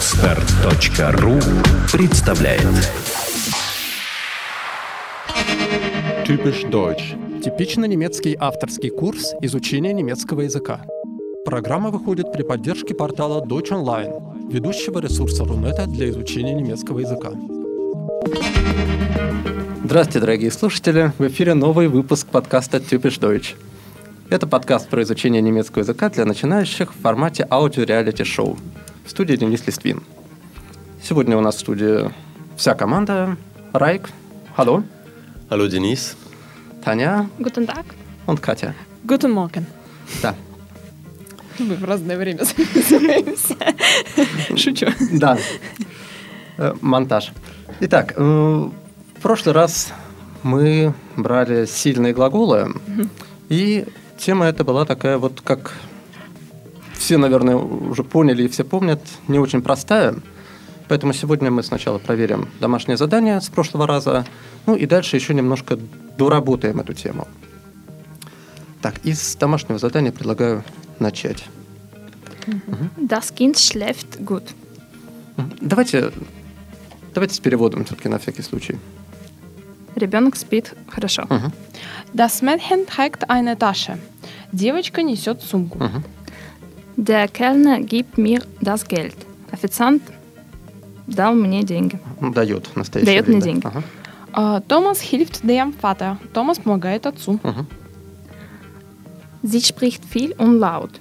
[0.00, 1.38] Отстар.ру
[1.92, 2.62] представляет
[6.24, 7.42] Typisch Deutsch.
[7.42, 10.80] Типично немецкий авторский курс изучения немецкого языка.
[11.44, 17.32] Программа выходит при поддержке портала Deutsch Online, ведущего ресурса Рунета для изучения немецкого языка.
[19.84, 21.12] Здравствуйте, дорогие слушатели!
[21.18, 23.54] В эфире новый выпуск подкаста Typisch Deutsch.
[24.30, 28.56] Это подкаст про изучение немецкого языка для начинающих в формате аудио-реалити-шоу.
[29.04, 30.02] В студии Денис Листвин.
[31.02, 32.10] Сегодня у нас в студии
[32.56, 33.36] вся команда.
[33.72, 34.08] Райк,
[34.56, 34.84] hallo,
[35.48, 36.14] Hallo Denise.
[36.84, 37.84] Таня Guten Tag.
[38.26, 38.74] und Катя.
[39.04, 39.64] Guten Morgen.
[40.22, 40.34] Да,
[41.58, 43.56] Мы в разное время записываемся.
[44.56, 44.86] Шучу.
[45.12, 45.38] да.
[46.56, 47.32] Э, Монтаж.
[47.80, 49.92] Итак, э, в прошлый раз
[50.42, 52.74] мы брали сильные глаголы,
[53.48, 53.86] и
[54.18, 55.74] тема эта была такая вот, как
[57.00, 60.14] все, наверное, уже поняли и все помнят, не очень простая.
[60.86, 64.26] Поэтому сегодня мы сначала проверим домашнее задание с прошлого раза,
[64.66, 65.78] ну и дальше еще немножко
[66.18, 67.26] доработаем эту тему.
[68.82, 70.62] Так, из домашнего задания предлагаю
[70.98, 71.44] начать.
[72.98, 74.50] Das Kind schläft gut.
[75.60, 76.12] Давайте,
[77.14, 78.78] давайте с переводом все-таки на всякий случай.
[79.94, 81.24] Ребенок спит хорошо.
[81.30, 81.52] Мгм,
[82.12, 83.98] Das Mädchen trägt eine Tasche.
[84.52, 85.78] Девочка несет сумку.
[85.78, 86.04] мгм.
[87.08, 89.16] Der Kellner gibt mir das Geld.
[89.50, 90.02] Официант
[91.06, 91.98] дал мне деньги.
[92.20, 93.62] Дает настоящее Дает мне время, деньги.
[93.62, 93.68] да.
[93.70, 93.82] Ага.
[94.32, 96.18] А, Томас hilft dem Vater.
[96.34, 97.40] Томас помогает отцу.
[97.42, 97.66] Мгм.
[99.42, 101.00] Sie spricht viel und laut.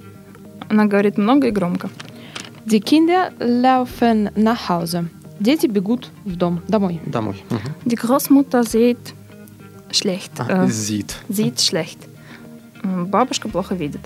[0.70, 1.90] Она говорит много и громко.
[2.66, 5.10] Die Kinder laufen nach Hause.
[5.40, 7.00] Дети бегут в дом, домой.
[7.06, 7.36] Домой.
[7.50, 7.60] Мгм.
[7.86, 9.14] Die Großmutter sieht
[9.92, 10.32] schlecht.
[10.40, 11.16] А, Äh, Зит.
[11.28, 12.00] sieht schlecht.
[12.84, 14.02] Бабушка плохо видит.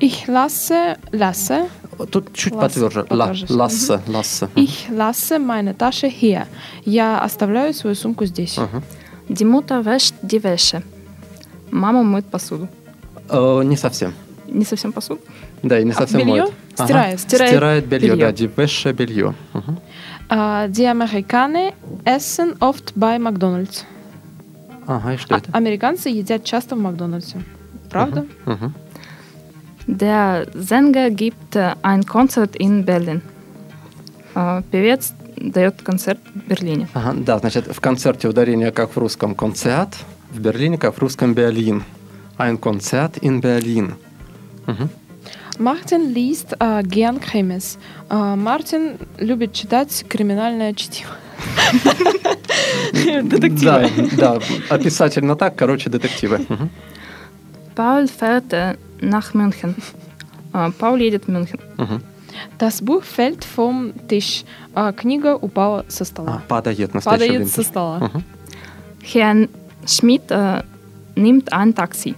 [0.00, 1.68] Ich lasse, lasse,
[2.10, 3.06] Тут чуть Лассе, потверже.
[3.10, 3.46] Ла, потверже.
[3.52, 4.48] лассе, лассе.
[4.56, 6.46] ich lasse meine Tasche hier.
[6.84, 8.58] Я оставляю свою сумку здесь.
[9.28, 10.82] Wäscht die Wäsche.
[11.70, 12.68] Мама моет посуду.
[13.28, 14.14] Э, Не совсем.
[14.48, 15.20] Не совсем посуду.
[15.62, 16.50] Да, и не А, совсем моет.
[16.74, 17.20] Стирает.
[17.20, 19.34] Стирает Стирает белье, да, дивеше белье.
[20.28, 21.72] А, die Amerikaner
[22.04, 23.84] essen oft bei McDonald's.
[24.86, 25.50] Ага, и что А- это?
[25.52, 27.42] американцы едят часто в Макдональдсе.
[27.92, 28.24] Правда?
[28.46, 28.74] Мгм.
[29.86, 33.20] Der Sänger gibt äh, ein Konzert in Berlin.
[34.34, 36.88] Äh, Певец дает концерт в Берлине.
[36.94, 39.96] Ага, да, значит, в концерте ударение как в русском концерт,
[40.30, 41.82] в Берлине как в русском Берлин.
[42.38, 43.94] Ein Konzert in Berlin.
[45.58, 47.78] Мартин liest äh, gern Krimis.
[48.08, 51.10] Äh, Мартин любит читать криминальное чтиво.
[53.62, 54.38] Да, да,
[54.68, 56.46] описательно так, короче, детективы.
[57.74, 59.74] Paul fährt äh, nach München.
[60.52, 61.58] Paul едет в Мюнхен.
[61.78, 62.02] Мгм.
[62.58, 64.44] Das Buch fällt vom Tisch.
[64.74, 66.42] Äh, книга упала со А, стола.
[66.48, 67.46] падает настоящее Падает время.
[67.46, 67.98] со стола.
[68.00, 68.24] Мгм.
[69.02, 69.48] Herr
[69.86, 70.62] Schmidt äh,
[71.16, 72.14] nimmt ein Taxi.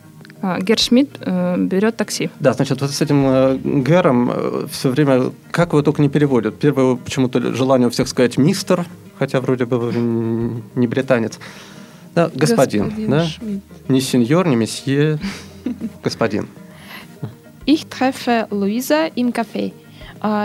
[0.60, 2.28] Гер Шмидт äh, берет такси.
[2.38, 6.58] Да, значит, вот с этим э, Гэром все время, как его только не переводят.
[6.58, 8.84] Первое, почему-то желание у всех сказать «мистер»,
[9.18, 9.90] хотя вроде бы
[10.74, 11.38] не британец.
[12.14, 13.26] Да, господин, да?
[13.26, 13.64] Шмидт.
[13.88, 15.18] Не сеньор, не месье,
[16.02, 16.48] господин.
[17.66, 19.72] Ich treffe Луиза im Café.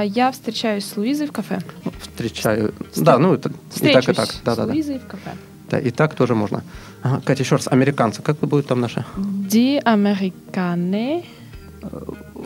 [0.05, 1.59] Я встречаюсь с Луизой в кафе.
[2.01, 2.73] Встречаю.
[2.95, 4.29] Да, ну, это и так, и так.
[4.43, 4.71] Да, с да, да.
[4.71, 5.31] Луизой в кафе.
[5.69, 6.63] Да, и так тоже можно.
[7.03, 8.21] Ага, Катя, еще раз, американцы.
[8.21, 11.23] Как будет там наша Die Amerikaner.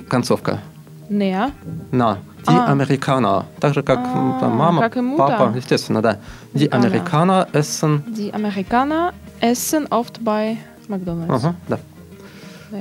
[0.10, 0.62] концовка?
[1.10, 1.52] Näher.
[1.92, 2.20] На.
[2.48, 2.72] Die А.
[2.74, 3.46] Amerikaner.
[3.60, 5.28] Так же, как А, там, мама, как мута.
[5.28, 5.58] папа.
[5.58, 6.20] Естественно, да.
[6.54, 6.70] Amerikaner.
[6.72, 8.04] Amerikaner essen...
[8.08, 11.34] Die Amerikaner essen oft bei McDonald's.
[11.34, 11.80] Ага, да.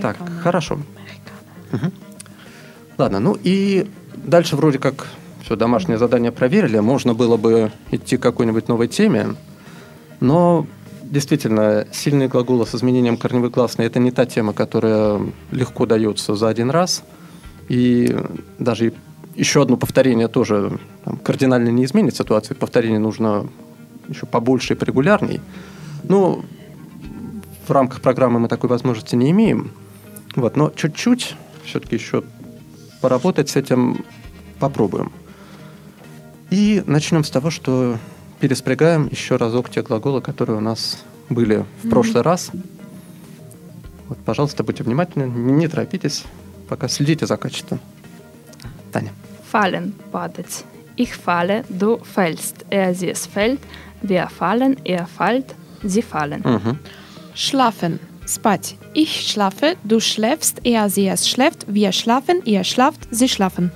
[0.01, 0.41] Так, Amerikaner.
[0.43, 0.79] хорошо.
[1.73, 1.93] Amerikaner.
[2.99, 5.07] Ладно, ну и дальше вроде как
[5.43, 9.35] все домашнее задание проверили, можно было бы идти к какой-нибудь новой теме,
[10.21, 10.67] но
[11.03, 16.49] действительно сильные глаголы с изменением корневой гласной– это не та тема, которая легко дается за
[16.49, 17.03] один раз,
[17.69, 18.17] и
[18.59, 18.93] даже
[19.35, 23.49] еще одно повторение тоже там, кардинально не изменит ситуацию, повторение нужно
[24.09, 25.41] еще побольше и порегулярней.
[26.05, 26.45] Но
[27.67, 29.73] в рамках программы мы такой возможности не имеем.
[30.35, 32.25] Вот, но чуть-чуть все-таки еще
[33.01, 34.05] поработать с этим
[34.59, 35.13] попробуем.
[36.51, 37.99] И начнем с того, что
[38.41, 42.51] переспрягаем еще разок те глаголы, которые у нас были в прошлый раз.
[44.09, 46.25] Вот, пожалуйста, будьте внимательны, не торопитесь,
[46.69, 47.81] пока следите за качеством.
[48.93, 49.13] Таня.
[49.52, 50.66] Fallen, падать.
[50.96, 52.66] Ich falle, du fällst.
[52.70, 53.60] Er, sie, es fällt.
[54.02, 56.42] Wir fallen, er fällt, sie fallen.
[56.44, 56.80] Мгм.
[57.34, 58.00] Schlafen.
[58.26, 58.76] Спать.
[58.94, 63.72] Ich schlafe, du schläfst, er, sie, es schläft, wir schlafen, ihr schlaft, sie schlafen.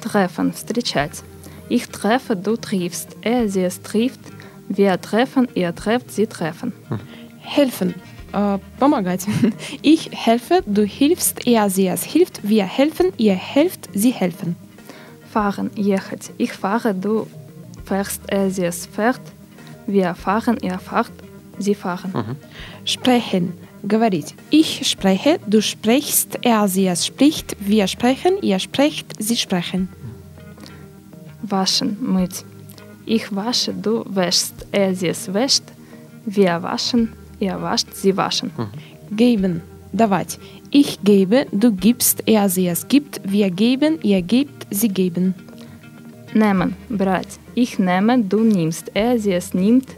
[0.00, 1.22] Treffen, встречать.
[1.68, 3.16] Ich treffe, du triffst.
[3.20, 4.20] Er, sie, es trifft.
[4.68, 6.72] Wir treffen, ihr trefft, sie treffen.
[7.40, 7.94] Helfen.
[8.32, 9.26] Э, помогать.
[9.82, 12.40] Ich helfe, du hilfst, er, sie, es hilft.
[12.42, 14.56] Wir helfen, ihr helft, sie helfen.
[15.30, 16.32] Fahren, ехать.
[16.38, 17.26] Ich fahre, du
[17.84, 19.20] fährst, er, sie, es fährt.
[19.86, 21.12] Wir fahren, ihr fahrt,
[21.58, 22.36] sie fahren.
[22.84, 23.52] Sprechen.
[23.86, 24.34] Говорить.
[24.48, 27.54] Ich spreche, du sprichst, er, sie, es spricht.
[27.60, 29.88] Wir sprechen, ihr sprecht, sie sprechen.
[31.42, 32.44] Waschen, мыть.
[33.04, 35.64] Ich wasche, du wäschst, er, sie, es wäscht.
[36.24, 38.50] Wir waschen, ihr wascht, sie waschen.
[39.10, 39.60] Geben.
[39.92, 40.38] Давать.
[40.70, 43.20] Ich gebe, du gibst, er, sie, es gibt.
[43.22, 45.34] Wir geben, ihr gebt, sie geben.
[46.34, 47.38] Nehmen, брать.
[47.54, 49.88] Ich nehme, du nimmst, er, sie, es nimmt.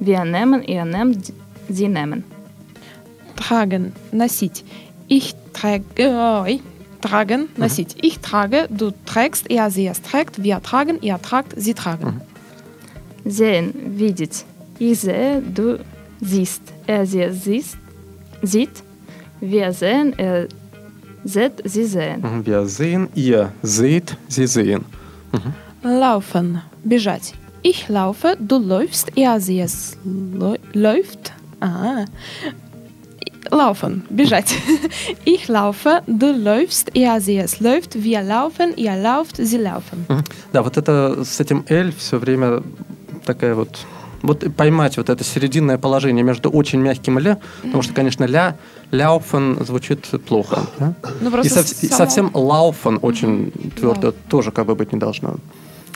[0.00, 1.32] Wir nehmen, ihr nehmt,
[1.68, 2.24] sie nehmen.
[3.36, 3.92] Tragen.
[4.10, 4.64] Носить.
[5.08, 5.84] Ich trage.
[5.98, 6.60] Ой.
[7.00, 7.48] Tragen.
[7.56, 7.96] Носить.
[8.00, 10.42] Ich trage, du trägst, er, sie, es trägt.
[10.42, 12.20] Wir tragen, ihr tragt, sie tragen.
[13.24, 14.44] Sehen, видеть.
[14.78, 15.78] Ich sehe, du
[16.20, 16.62] siehst.
[16.86, 17.76] Er, sie, es siehst,
[18.42, 18.82] sieht.
[19.40, 20.48] Wir sehen, er
[21.24, 22.20] sieht, sie sehen.
[22.20, 22.46] Мгм.
[22.46, 24.84] Wir sehen, ihr seht, sie sehen.
[25.82, 26.60] Laufen.
[26.84, 27.34] Бежать.
[27.62, 31.32] Ich laufe, du läufst, er, sie, es läu- läuft.
[31.60, 32.04] Ah.
[33.50, 34.02] Laufen.
[34.10, 34.54] Бежать.
[35.24, 38.02] Ich laufe, du läufst, er, sie, es läuft.
[38.02, 40.06] Wir laufen, ihr lauft, sie laufen.
[40.08, 40.24] Мгм.
[40.52, 42.62] Да, вот это с этим «эль» все время
[43.26, 43.86] такая вот...
[44.23, 48.55] Вот и поймать вот это серединное положение между очень мягким «ля», потому что, конечно, «ля»,
[48.91, 50.61] «ляуфен» звучит плохо.
[50.79, 50.93] да?
[51.21, 54.15] Ну, И, сов- и само- совсем «лауфен» очень твердо Лауф.
[54.29, 55.35] тоже как бы быть не должно.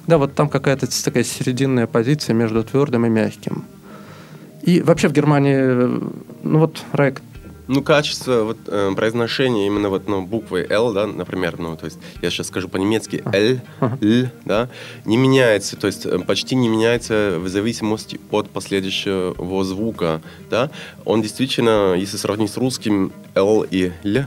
[0.07, 3.63] Да, вот там какая-то такая серединная позиция между твердым и мягким.
[4.61, 5.99] И вообще в Германии, э,
[6.43, 7.21] ну вот, Райк,
[7.73, 11.99] Ну, качество вот, э, произношения именно вот, ну, буквы L, да, например, ну, то есть
[12.21, 14.67] я сейчас скажу по-немецки L, L, да,
[15.05, 20.69] не меняется, то есть э, почти не меняется в зависимости от последующего звука, да.
[21.05, 24.25] Он действительно, если сравнить с русским L и L,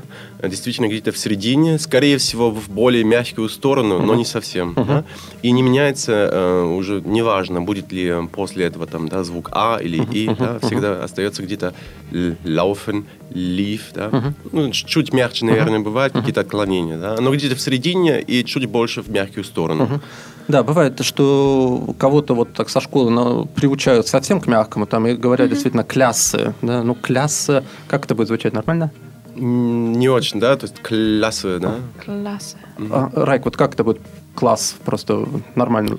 [0.49, 5.05] действительно где-то в середине, скорее всего, в более мягкую сторону, но не совсем, да.
[5.43, 9.79] И не меняется э, уже, неважно, будет ли э, после этого там, да, звук А
[9.83, 11.75] или И, да, всегда остается где-то
[12.13, 14.33] laufen, lief, да.
[14.53, 17.17] Ну, ч- чуть мягче, наверное, бывают какие-то отклонения, да.
[17.21, 20.01] Но где-то в середине и чуть больше в мягкую сторону.
[20.47, 25.15] Да, бывает, что кого-то вот так со школы ну, приучают совсем к мягкому, там и
[25.15, 28.91] говорят действительно кляссы, да, ну кляссы, как это будет звучать нормально?
[29.37, 31.77] Не очень, да, то есть классы, да.
[32.05, 32.57] Класс.
[32.91, 34.01] А, Райк, вот как это будет
[34.35, 35.99] класс просто нормально?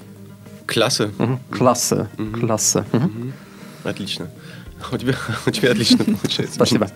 [0.66, 1.12] Классы.
[1.18, 1.40] Мгм.
[1.52, 2.08] Классы,
[2.40, 2.86] классы.
[2.92, 3.34] Мгм.
[3.84, 4.30] Отлично.
[4.92, 5.16] У тебя,
[5.46, 6.56] у тебя отлично получается.
[6.56, 6.90] Спасибо.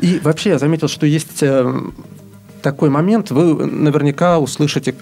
[0.00, 1.80] И вообще я заметил, что есть э,
[2.62, 4.94] такой момент, вы наверняка услышите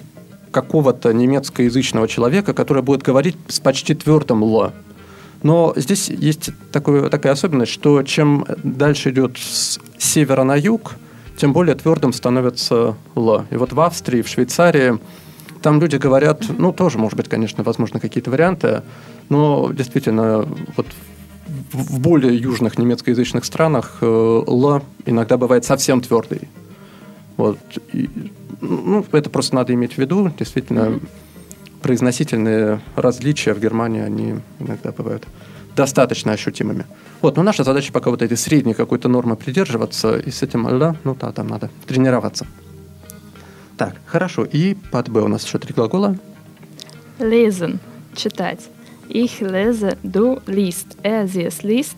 [0.50, 4.72] какого-то немецкоязычного человека, который будет говорить с почти твердым «л».
[5.42, 10.96] Но здесь есть такое, такая особенность, что чем дальше идет с севера на юг,
[11.36, 13.44] тем более твердым становится «л».
[13.50, 14.98] И вот в Австрии, в Швейцарии
[15.62, 18.82] там люди говорят, ну, тоже, может быть, конечно, возможно, какие-то варианты,
[19.28, 20.46] но действительно,
[20.76, 20.86] вот
[21.72, 26.48] в более южных немецкоязычных странах э, «л» иногда бывает совсем твердый.
[27.36, 27.58] Вот.
[27.92, 28.08] И,
[28.60, 30.32] ну, это просто надо иметь в виду.
[30.38, 30.98] Действительно,
[31.86, 35.24] произносительные различия в Германии, они иногда бывают
[35.76, 36.84] достаточно ощутимыми.
[37.22, 40.96] Вот, но наша задача пока вот этой средней какой-то нормы придерживаться, и с этим «ла»,
[41.04, 42.44] ну да, там надо тренироваться.
[43.76, 44.44] Так, хорошо.
[44.44, 46.16] И под «б» у нас еще три глагола.
[47.20, 47.78] Lesen,
[48.16, 48.68] читать.
[49.08, 50.96] Ich lese, du liest.
[51.04, 51.96] Er, sie, es liest.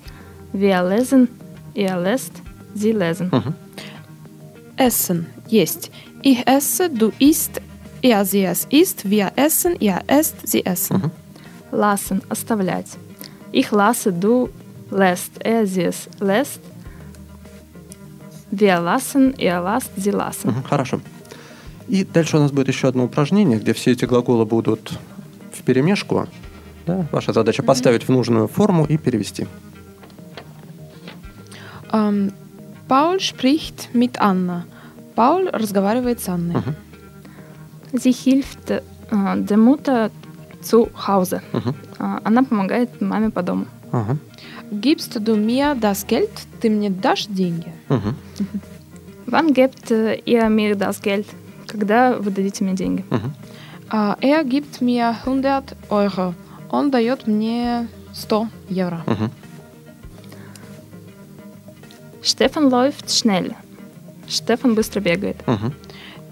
[0.52, 1.28] Wir lesen,
[1.75, 2.33] ihr lest,
[2.75, 3.30] sie lesen.
[4.76, 5.25] Essen.
[5.49, 5.90] Есть.
[6.23, 7.62] Ich esse, du isst,
[8.02, 9.09] er, sie, es isst.
[9.09, 11.11] Wir essen, ihr esst, sie essen.
[11.71, 12.87] Lassen, оставлять.
[13.52, 14.49] Ich lasse, du
[14.90, 15.33] lässt.
[15.45, 16.61] Er, sie, es lässt.
[18.50, 20.55] Wir lassen, ihr lasst, sie lassen.
[20.69, 21.00] Хорошо.
[21.88, 24.93] И дальше у нас будет еще одно упражнение, где все эти глаголы будут
[25.52, 26.26] в перемешку.
[26.87, 27.07] Да?
[27.12, 29.47] Ваша задача поставить в нужную форму и перевести.
[31.93, 32.33] Ähm,
[32.88, 34.64] Paul spricht mit Anna.
[35.17, 36.62] Paul разговаривает с Анной.
[37.92, 38.80] Sie hilft äh,
[39.37, 40.11] der Mutter
[40.61, 41.40] zu Hause.
[41.99, 43.66] Äh, Она помогает маме по дому.
[43.92, 44.16] Ага.
[44.71, 46.30] Gibst du mir das Geld?
[46.61, 47.73] Ты мне дашь деньги?
[47.88, 48.14] Мгм.
[49.26, 51.26] Wann gebt äh, ihr mir das Geld?
[51.66, 53.04] Когда вы дадите мне деньги?
[53.90, 56.35] А, er gibt mir 100 Euro.
[56.71, 59.02] Он дает мне 100 евро.
[62.23, 63.54] Stefan läuft schnell.
[64.28, 65.37] Stefan быстро бегает.
[65.47, 65.73] Мгм.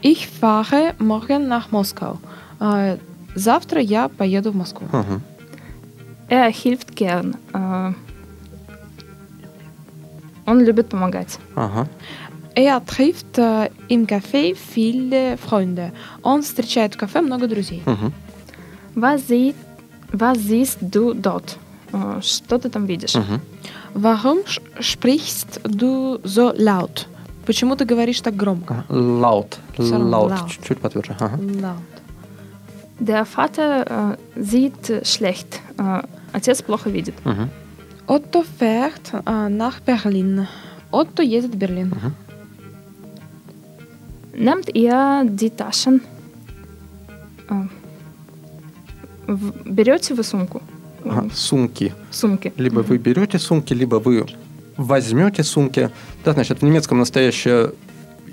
[0.05, 2.17] Ich fahre morgen nach Moskau.
[2.59, 2.97] А,
[3.35, 4.87] Завтра я поеду в Москву.
[4.91, 5.21] Мгм.
[6.29, 7.35] Er hilft gern.
[7.53, 7.93] Äh,
[10.45, 11.37] он любит помогать.
[11.55, 11.87] Ага.
[12.55, 15.93] Er trifft äh, im Café viele Freunde.
[16.23, 17.81] Он встречает в кафе много друзей.
[17.85, 18.11] Мгм.
[18.95, 19.53] Was, sie,
[20.11, 21.57] was siehst du dort?
[21.93, 23.15] Äh, что ты там видишь?
[23.15, 23.39] Мгм.
[23.93, 27.07] Warum sch- sprichst du so laut?
[27.46, 28.84] Почему ты говоришь так громко?
[28.88, 29.58] Laut.
[29.78, 30.48] laut.
[30.48, 31.16] Чуть-чуть потверже.
[31.20, 31.36] Ага.
[31.36, 31.82] Laut.
[32.98, 35.60] Der Vater äh, sieht schlecht.
[35.78, 37.14] Äh, отец плохо видит.
[37.24, 37.50] Мгм.
[38.06, 40.46] Otto fährt äh, nach Berlin.
[40.90, 41.92] Otto едет в Берлин.
[44.34, 46.00] Nehmt ihr die Taschen?
[47.50, 47.68] Äh,
[49.26, 50.62] в- берете вы сумку?
[51.04, 51.28] Ага.
[51.34, 51.92] Сумки.
[52.10, 52.52] Сумки.
[52.56, 54.26] Либо вы берете сумки, либо вы
[54.76, 55.90] возьмете сумки.
[56.24, 57.72] Да, значит, в немецком настоящее,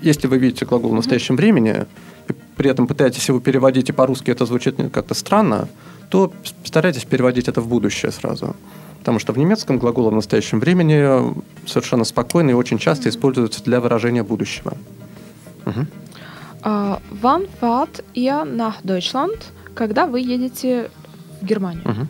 [0.02, 1.86] если вы видите глагол в настоящем времени,
[2.28, 5.68] и при этом пытаетесь его переводить, и по-русски это звучит как-то странно,
[6.10, 6.32] то
[6.64, 8.56] старайтесь переводить это в будущее сразу.
[8.98, 11.34] Потому что в немецком глагол в настоящем времени
[11.66, 14.74] совершенно спокойно и очень часто используется для выражения будущего.
[16.64, 19.36] Äh, wann fahrt ihr nach Deutschland?
[19.74, 20.90] Когда вы едете
[21.40, 22.08] в Германию?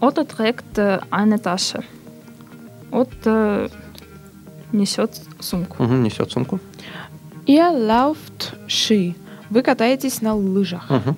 [0.00, 1.84] Otto trägt äh, eine Tasche.
[2.92, 3.70] Otto
[4.72, 5.82] несет сумку.
[5.82, 6.60] Мгм, Несет сумку.
[7.46, 9.14] Ihr lauft Ski.
[9.50, 10.88] Вы катаетесь на лыжах.
[10.90, 11.16] Мгм.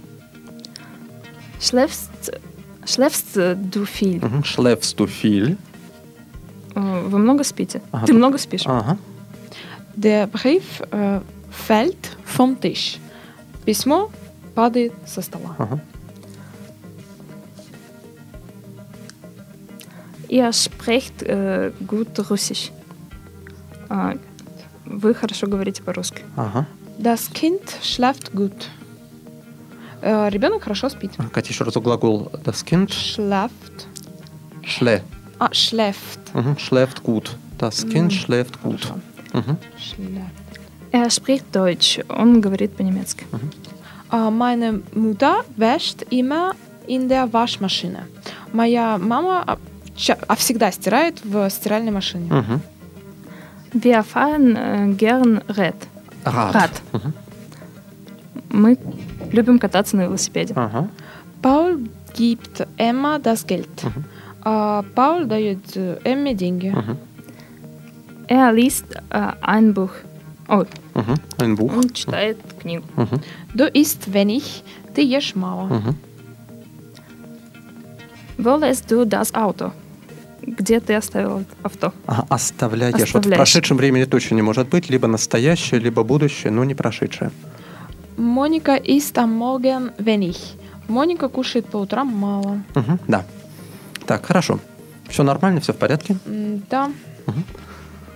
[1.60, 2.32] Schläfst,
[2.86, 4.20] schläfst du viel?
[4.24, 4.44] Мгм.
[4.44, 5.56] Schläfst du viel?
[6.74, 7.80] Э, Вы много спите?
[7.92, 8.06] Ага.
[8.06, 8.66] Ты много спишь?
[8.66, 8.96] Ага.
[9.96, 12.98] Der Brief äh, fällt vom Tisch.
[13.64, 14.10] Письмо
[14.54, 15.54] падает со стола.
[15.58, 15.80] Ага.
[20.33, 22.71] Ihr sprecht äh, gut Russisch.
[23.89, 24.13] А,
[24.85, 26.23] Вы хорошо говорите по-русски.
[26.35, 26.65] Ага.
[26.97, 28.67] Das Kind schläft gut.
[30.01, 31.11] Э, ребенок хорошо спит.
[31.17, 33.87] А, Катя, еще разок глагол das Kind Schläft.
[34.63, 35.01] schlä.
[35.39, 36.19] А, schläft.
[36.33, 36.57] Мгм.
[36.57, 37.35] Schläft gut.
[37.57, 38.81] Das Kind schläft gut.
[38.85, 38.99] Хорошо.
[39.33, 39.57] Мгм.
[39.77, 40.59] Schläft.
[40.91, 41.99] Er spricht Deutsch.
[42.09, 43.25] Он говорит по-немецки.
[44.09, 46.53] А, meine Mutter wäscht immer
[46.87, 48.07] in der Waschmaschine.
[48.53, 49.57] Моя мама а,
[49.96, 52.32] ча- а всегда стирает в стиральной машине.
[52.32, 52.60] Мгм.
[53.74, 55.74] Wir fahren gern Rad.
[56.24, 56.52] Rad.
[56.54, 56.70] Rad.
[56.92, 57.12] Мгм.
[58.50, 58.78] Мы
[59.32, 60.54] любим кататься на велосипеде.
[60.56, 60.88] Ага.
[61.42, 63.68] Paul gibt Emma das Geld.
[63.82, 64.04] Mhm.
[64.44, 66.68] А, Paul дает э, Эмме деньги.
[66.68, 66.96] Мгм.
[68.28, 69.90] Er liest äh, ein Buch.
[70.48, 71.14] О, Мгм.
[71.38, 71.76] Ein Buch.
[71.76, 72.84] он читает книгу.
[72.96, 73.20] Мгм.
[73.54, 74.62] Du isst wenig,
[74.94, 75.64] ты ешь мало.
[75.66, 75.96] Мгм.
[78.38, 79.72] Wo lässt du das Auto?
[80.46, 81.92] Где ты оставил авто?
[82.06, 82.94] А, оставляешь.
[82.94, 83.36] Вот в Оставляешь.
[83.38, 84.90] прошедшем времени точно не может быть.
[84.90, 87.30] Либо настоящее, либо будущее, но не прошедшее.
[88.16, 90.36] Моника isst am Morgen wenig.
[90.88, 92.62] Моника кушает по утрам мало.
[92.74, 93.00] Мгм.
[93.08, 93.24] Да.
[94.06, 94.60] Так, хорошо.
[95.08, 96.16] Все нормально, все в порядке.
[96.70, 96.90] Да.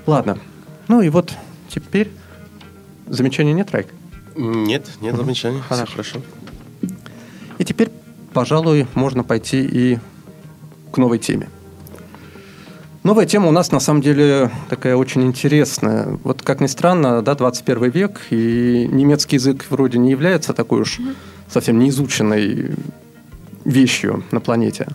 [0.06, 0.38] Ладно.
[0.88, 1.32] Ну и вот
[1.68, 2.11] теперь
[3.06, 3.88] замечаний нет, Райк?
[4.37, 5.58] Нет, нет замечаний.
[5.61, 5.92] Всё Хорошо.
[5.92, 6.20] хорошо.
[7.58, 7.90] И теперь,
[8.32, 9.99] пожалуй, можно пойти и
[10.92, 11.49] к новой теме.
[13.09, 16.19] Новая тема у нас на самом деле такая очень интересная.
[16.25, 21.00] Вот как ни странно, да, 21 век, и немецкий язык вроде не является такой уж
[21.49, 22.73] совсем неизученной
[23.65, 24.88] вещью на планете.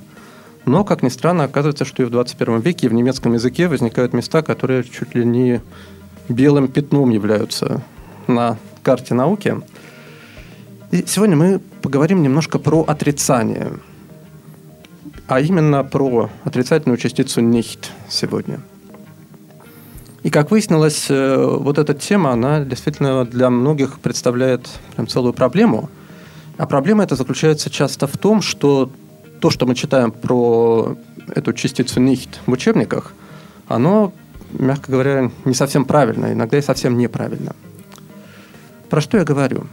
[0.65, 4.13] Но, как ни странно, оказывается, что и в 21 веке и в немецком языке возникают
[4.13, 5.63] места, которые чуть ли не
[6.29, 7.81] белым пятном являются
[8.27, 9.59] на карте науки.
[10.91, 13.71] И сегодня мы поговорим немножко про отрицание.
[15.27, 18.59] А именно про отрицательную частицу nicht сегодня.
[20.23, 25.89] И как выяснилось, э, вот эта тема, она действительно для многих представляет прям целую проблему.
[26.57, 28.89] А проблема эта заключается часто в том, что
[29.41, 30.95] то, что мы читаем про
[31.35, 33.13] эту частицу nicht в учебниках,
[33.67, 34.13] оно,
[34.51, 37.53] мягко говоря, не совсем правильно, иногда и совсем неправильно.
[38.89, 39.67] Про что я говорю?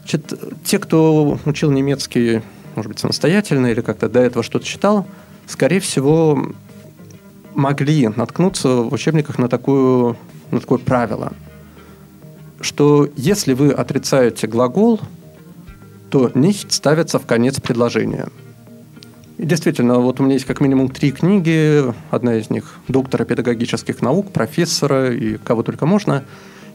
[0.00, 0.32] Значит,
[0.64, 2.42] те, кто учил немецкий,
[2.78, 5.04] может быть, самостоятельно или как-то до этого что-то читал,
[5.48, 6.52] скорее всего,
[7.56, 10.16] могли наткнуться в учебниках на, такую,
[10.52, 11.32] на такое правило,
[12.60, 15.00] что если вы отрицаете глагол,
[16.10, 18.28] то nicht ставится в конец предложения.
[19.38, 21.82] И действительно, вот у меня есть как минимум три книги,
[22.12, 26.22] одна из них доктора педагогических наук, профессора и кого только можно.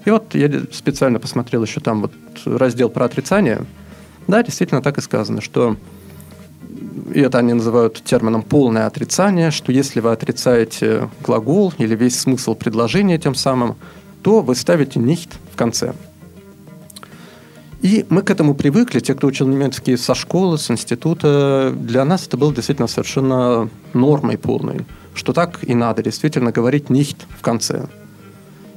[0.03, 3.65] И вот я специально посмотрел еще там вот раздел про отрицание.
[4.27, 5.77] Да, действительно так и сказано, что
[7.13, 12.55] и это они называют термином полное отрицание, что если вы отрицаете глагол или весь смысл
[12.55, 13.75] предложения тем самым,
[14.21, 15.93] то вы ставите nicht в конце.
[17.81, 21.73] И мы к этому привыкли, те, кто учил немецкий со школы, с института.
[21.75, 27.17] Для нас это было действительно совершенно нормой полной, что так и надо действительно говорить «nicht»
[27.37, 27.87] в конце.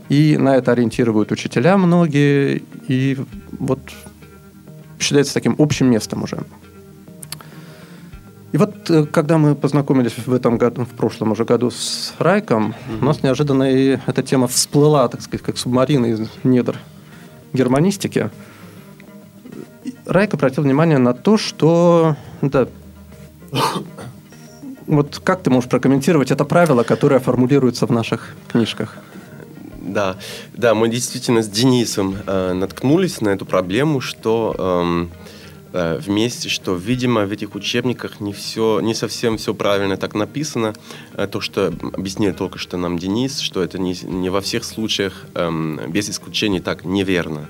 [0.08, 3.16] И на это ориентируют учителя многие, и
[3.52, 3.78] вот
[4.98, 6.38] считается таким общим местом уже.
[8.52, 12.74] И вот э, когда мы познакомились в этом году, в прошлом уже году с Райком,
[12.88, 13.02] mm-hmm.
[13.02, 16.78] у нас неожиданно и эта тема всплыла, так сказать, как субмарина из недр
[17.52, 18.30] германистики.
[20.06, 22.68] Райк обратил внимание на то, что да,
[24.86, 28.96] вот как ты можешь прокомментировать это правило, которое формулируется в наших книжках?
[29.96, 30.18] Да,
[30.52, 35.10] да, мы действительно с Денисом э, наткнулись на эту проблему, что эм,
[35.72, 40.74] э, вместе, что, видимо, в этих учебниках не все, не совсем все правильно так написано.
[41.14, 45.24] Э, то, что объяснил только что нам Денис, что это не, не во всех случаях,
[45.34, 47.48] э, без исключений, так неверно.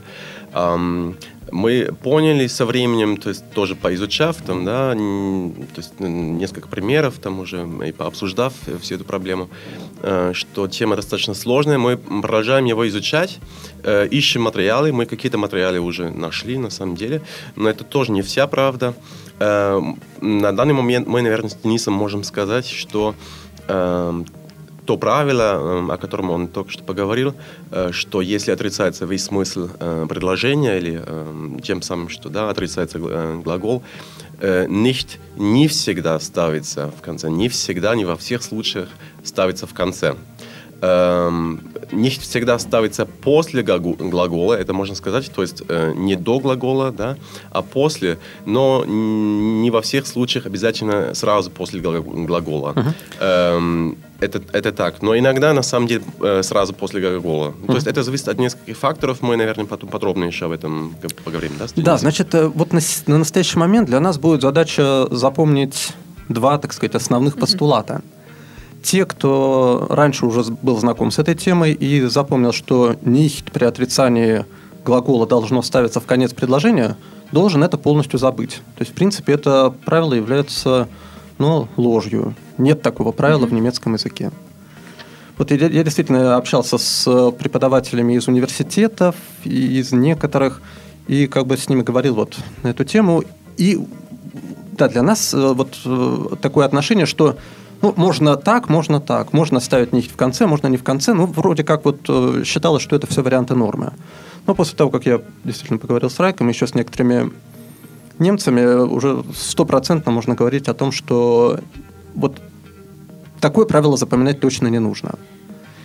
[0.53, 1.17] Эм,
[1.51, 7.41] мы поняли со временем, то есть тоже поизучав там, да, то есть несколько примеров там
[7.41, 9.49] уже и пообсуждав всю эту проблему,
[10.03, 13.39] э, что тема достаточно сложная, мы продолжаем его изучать,
[13.83, 17.23] э, ищем материалы, мы какие-то материалы уже нашли на самом деле,
[17.55, 18.95] но это тоже не вся правда.
[19.39, 19.81] Э,
[20.21, 23.15] на данный момент мы, наверное, с Денисом можем сказать, что
[24.87, 27.35] то правило, эм, о котором он только что поговорил,
[27.73, 32.99] э, что если отрицается весь смысл э, предложения или эм, тем самым, что да, отрицается
[32.99, 33.83] э, глагол,
[34.39, 38.89] nicht не всегда ставится в конце, не всегда, не во всех случаях
[39.25, 40.15] ставится в конце
[40.83, 45.63] эм, не всегда ставится после глагола, это можно сказать, то есть
[45.95, 47.17] не до глагола, да,
[47.51, 52.75] а после, но не во всех случаях обязательно сразу после глагола.
[53.19, 53.97] Uh-huh.
[54.21, 55.03] Это, это так.
[55.03, 57.49] Но иногда, на самом деле, э, сразу после глагола.
[57.49, 57.67] Uh-huh.
[57.67, 59.21] То есть это зависит от нескольких факторов.
[59.21, 60.95] Мы, наверное, потом подробно еще об этом
[61.25, 61.53] поговорим.
[61.59, 65.93] Да, да значит, э, вот на, на настоящий момент для нас будет задача запомнить
[66.29, 67.95] два, так сказать, основных постулата.
[67.95, 68.17] Uh-huh
[68.87, 74.45] те, кто раньше уже был знаком с этой темой и запомнил, что nicht при отрицании
[74.85, 76.97] глагола должно ставиться в конец предложения,
[77.33, 78.61] должен это полностью забыть.
[78.77, 80.87] То есть, в принципе, это правило является
[81.39, 82.35] ну, ложью.
[82.59, 83.49] Нет такого правила mm-hmm.
[83.49, 84.31] в немецком языке.
[85.39, 90.63] Вот я, я действительно общался с преподавателями из университетов, из некоторых,
[91.09, 93.23] и как бы с ними говорил вот на эту тему.
[93.59, 93.79] И
[94.73, 97.37] да, для нас э, вот э, такое отношение, что
[97.83, 99.33] ну, можно так, можно так.
[99.33, 101.13] Можно ставить не в конце, можно не в конце.
[101.13, 103.93] Ну, вроде как вот э, считалось, что это все варианты нормы.
[104.47, 107.33] Но после того, как я действительно поговорил с Райком, еще с некоторыми
[108.19, 111.59] немцами, уже стопроцентно можно говорить о том, что
[112.15, 112.41] вот
[113.41, 115.19] такое правило запоминать точно не нужно.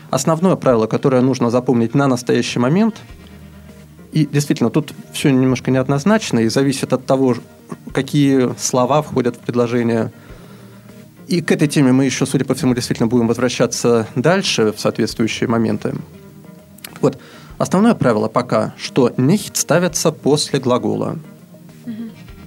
[0.09, 2.95] Основное правило, которое нужно запомнить на настоящий момент,
[4.11, 7.35] и действительно, тут все немножко неоднозначно и зависит от того,
[7.93, 10.11] какие слова входят в предложение–
[11.31, 15.47] и к этой теме мы еще, судя по всему, действительно будем возвращаться дальше в соответствующие
[15.47, 15.95] моменты.
[16.99, 17.17] Вот,
[17.57, 21.19] основное правило пока, что nicht ставится после глагола.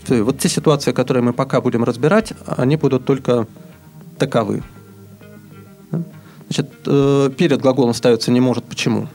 [0.08, 3.46] Вот те ситуации, которые мы пока будем разбирать, они будут только
[4.18, 4.62] таковы.
[6.48, 8.64] Значит, э, перед глаголом ставиться не может.
[8.64, 9.08] Почему?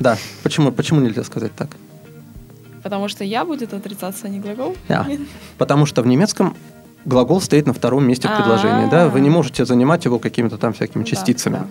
[0.00, 0.16] Да.
[0.42, 1.70] Почему, почему нельзя сказать так?
[2.82, 4.76] Потому что я будет отрицаться, а не глагол?
[4.88, 5.06] Да.
[5.58, 6.56] Потому что в немецком
[7.04, 8.90] глагол стоит на втором месте в предложении.
[8.90, 9.08] Да?
[9.08, 11.62] Вы не можете занимать его какими-то там всякими частицами.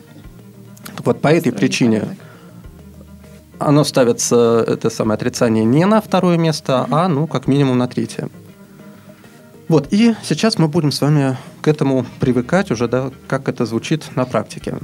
[1.03, 2.17] Вот по этой причине
[3.59, 8.29] оно ставится, это самое отрицание, не на второе место, а, ну, как минимум на третье.
[9.67, 14.15] Вот, и сейчас мы будем с вами к этому привыкать уже, да, как это звучит
[14.15, 14.77] на практике.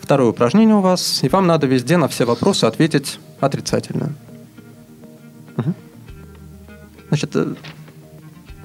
[0.00, 4.12] Второе упражнение у вас, и вам надо везде на все вопросы ответить отрицательно.
[5.56, 5.74] Угу.
[7.08, 7.36] Значит...
[7.36, 7.54] Э,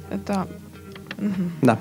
[0.10, 0.48] Это...
[1.18, 1.52] Угу.
[1.62, 1.80] Да.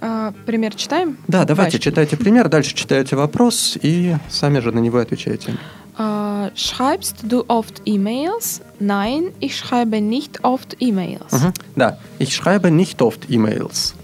[0.00, 1.16] А, пример читаем?
[1.28, 1.90] Да, давайте Дальше.
[1.90, 5.56] читайте пример, дальше читаете вопрос и сами же на него отвечаете.
[5.98, 8.62] Uh, schreibst du oft E-Mails?
[8.78, 11.30] Nein, ich schreibe nicht oft E-Mails.
[11.30, 11.52] Угу.
[11.76, 13.94] Да, ich schreibe nicht oft E-Mails.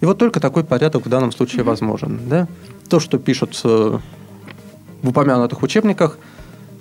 [0.00, 1.70] И вот только такой порядок в данном случае угу.
[1.70, 2.20] возможен.
[2.28, 2.46] Да?
[2.88, 4.00] То, что пишут в
[5.02, 6.18] упомянутых учебниках–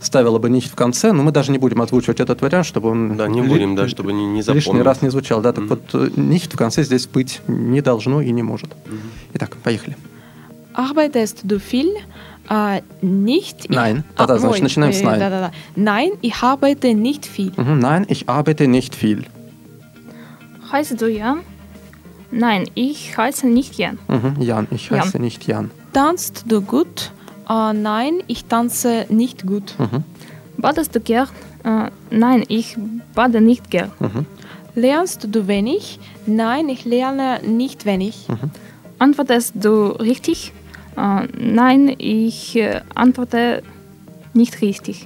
[0.03, 3.17] ставила бы нить в конце, но мы даже не будем озвучивать этот вариант, чтобы он...
[3.17, 4.41] Да, не ли, будем, да, чтобы не, не.
[4.41, 5.51] Лишний раз не звучал, да.
[5.51, 5.67] Так mm-hmm.
[5.67, 8.69] вот, э, нить в конце здесь быть не должно и не может.
[8.69, 9.33] Mm-hmm.
[9.33, 9.95] Итак, поехали.
[10.73, 11.93] Arbeitest du viel?
[12.49, 13.69] Uh, nicht.
[13.69, 15.17] Nein, ich, да, значит, начинаем с nein.
[15.17, 15.51] Да, да, да.
[15.75, 17.53] Nein, ich arbeite nicht viel.
[17.55, 19.25] Mhm, nein, ich arbeite nicht viel.
[20.71, 21.39] Heißt du Jan?
[22.31, 23.97] Nein, ich heiße nicht Jan.
[24.07, 25.21] Mhm, Jan, ich heiße Jan.
[25.21, 25.71] nicht Jan.
[25.93, 27.11] Tanzt du gut?
[27.49, 29.75] Äh, nein, ich tanze nicht gut.
[30.58, 31.27] Badest du gern?
[31.63, 32.77] Äh, nein, ich
[33.15, 33.91] bade nicht gern.
[34.75, 35.99] Lernst du wenig?
[36.25, 38.27] Nein, ich lerne nicht wenig.
[38.99, 40.51] Antwortest du richtig?
[40.97, 43.63] Äh, nein, ich äh, antworte
[44.34, 45.06] nicht richtig.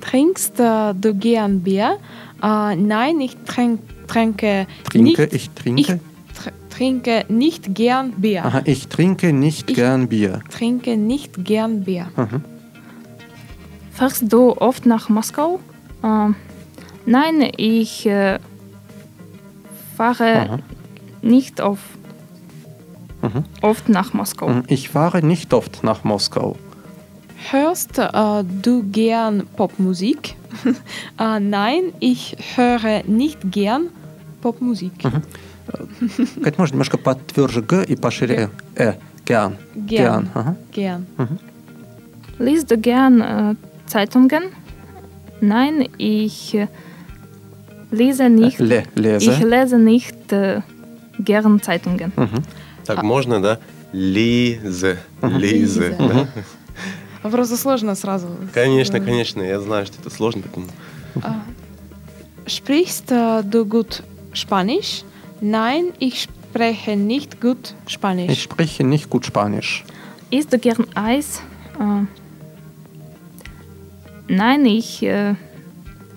[0.00, 1.98] Trinkst äh, du gern Bier?
[2.42, 5.80] Nein, ich trink, trinke, Trinke, nicht, ich trinke.
[5.80, 5.94] Ich
[6.80, 8.42] trinke nicht gern Bier.
[8.46, 10.40] Aha, ich trinke nicht Ich- gern Bier.
[10.48, 12.06] Trinke nicht gern Bier.
[13.92, 15.60] Fährst du oft nach Moskau?
[16.02, 16.28] Äh,
[17.04, 18.38] nein, ich äh,
[19.94, 20.58] fahre Aha.
[21.20, 21.80] nicht auf,
[23.60, 24.48] oft nach Moskau.
[24.48, 26.56] Mhm, Ich fahre nicht oft nach Moskau.
[27.50, 30.34] Hörst äh, du gern Popmusik?
[31.18, 33.90] äh, nein, ich höre nicht gern
[34.40, 34.94] Popmusik.
[36.42, 38.94] Кать, можно немножко потверже Г и пошире Э.
[39.26, 39.56] Gern.
[42.38, 43.54] Liest du gern äh,
[43.86, 44.44] Zeitungen?
[45.40, 46.68] Nein, ich äh,
[47.90, 48.58] lese nicht.
[48.58, 49.44] Ле, Ich лезе.
[49.44, 50.62] lese nicht äh,
[51.18, 52.12] gern Zeitungen.
[52.84, 53.58] Так можно, да?
[53.92, 54.98] Лизе.
[55.22, 55.90] Лизе.
[55.90, 55.96] Лизе.
[55.98, 56.28] да.
[57.30, 58.28] Просто сложно сразу.
[58.54, 59.42] Конечно, конечно.
[59.42, 60.66] Я знаю, что это сложно, поэтому...
[62.46, 64.02] Sprichst äh, du gut
[64.32, 65.04] Spanisch?
[65.40, 68.42] Nein, ich spreche nicht gut Ich Spanisch.
[68.42, 69.84] spreche nicht gut Spanisch.
[70.30, 71.40] Isst du gern Eis?
[71.78, 72.04] Äh,
[74.28, 75.34] nein, ich äh,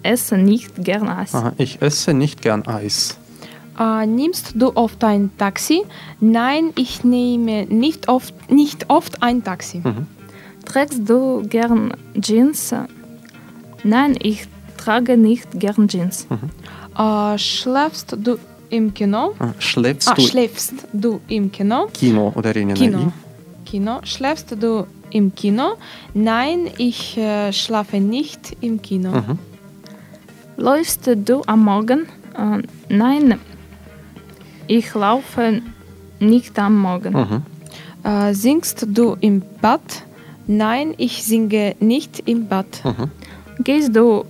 [0.04, 1.34] esse nicht gern Eis.
[1.34, 3.18] Aha, ich esse nicht gern Eis.
[3.80, 5.84] Äh, nimmst du oft ein Taxi?
[6.20, 9.82] Nein, ich nehme nicht oft, nicht oft ein Taxi.
[10.66, 12.74] Trägst du gern Jeans?
[13.84, 16.28] Nein, ich trage nicht gern Jeans.
[16.98, 18.38] Äh, schläfst du
[18.73, 19.35] im Kino?
[19.39, 21.87] Ah, Schläfst Ah, du schläfst du im Kino?
[21.93, 22.99] Kino ударение на Kino.
[22.99, 23.69] «и».
[23.71, 24.01] Kino.
[24.05, 25.75] Schläfst du im Kino?
[26.15, 29.11] Nein, ich äh, schlafe nicht im Kino.
[30.57, 32.07] Läufst du am Morgen?
[32.37, 33.39] Äh, nein,
[34.67, 35.63] ich laufe
[36.19, 37.43] nicht am Morgen.
[38.05, 39.81] Äh, singst du im Bad?
[40.47, 42.67] Nein, ich singe nicht im Bad.
[43.61, 44.25] Gehst du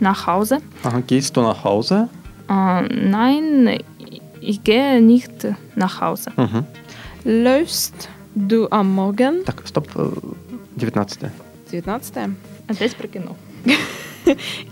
[0.00, 0.58] nach Hause?
[0.82, 2.08] Ага, Gehst du nach Hause?
[2.50, 3.78] Äh, nein,
[4.40, 6.30] ich gehe nicht nach Hause.
[7.24, 9.44] Läufst du am Morgen?
[9.44, 9.88] Так, стоп.
[9.96, 10.10] э,
[10.78, 11.30] 19
[11.84, 12.36] 19.
[12.68, 13.36] Опять про кино.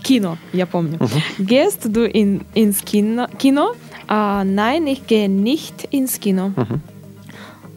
[0.03, 0.97] Kino, ja помню.
[1.39, 3.25] Gehst du in, ins Kino?
[3.37, 3.71] Kino?
[4.09, 6.51] Äh, nein, ich gehe nicht ins Kino.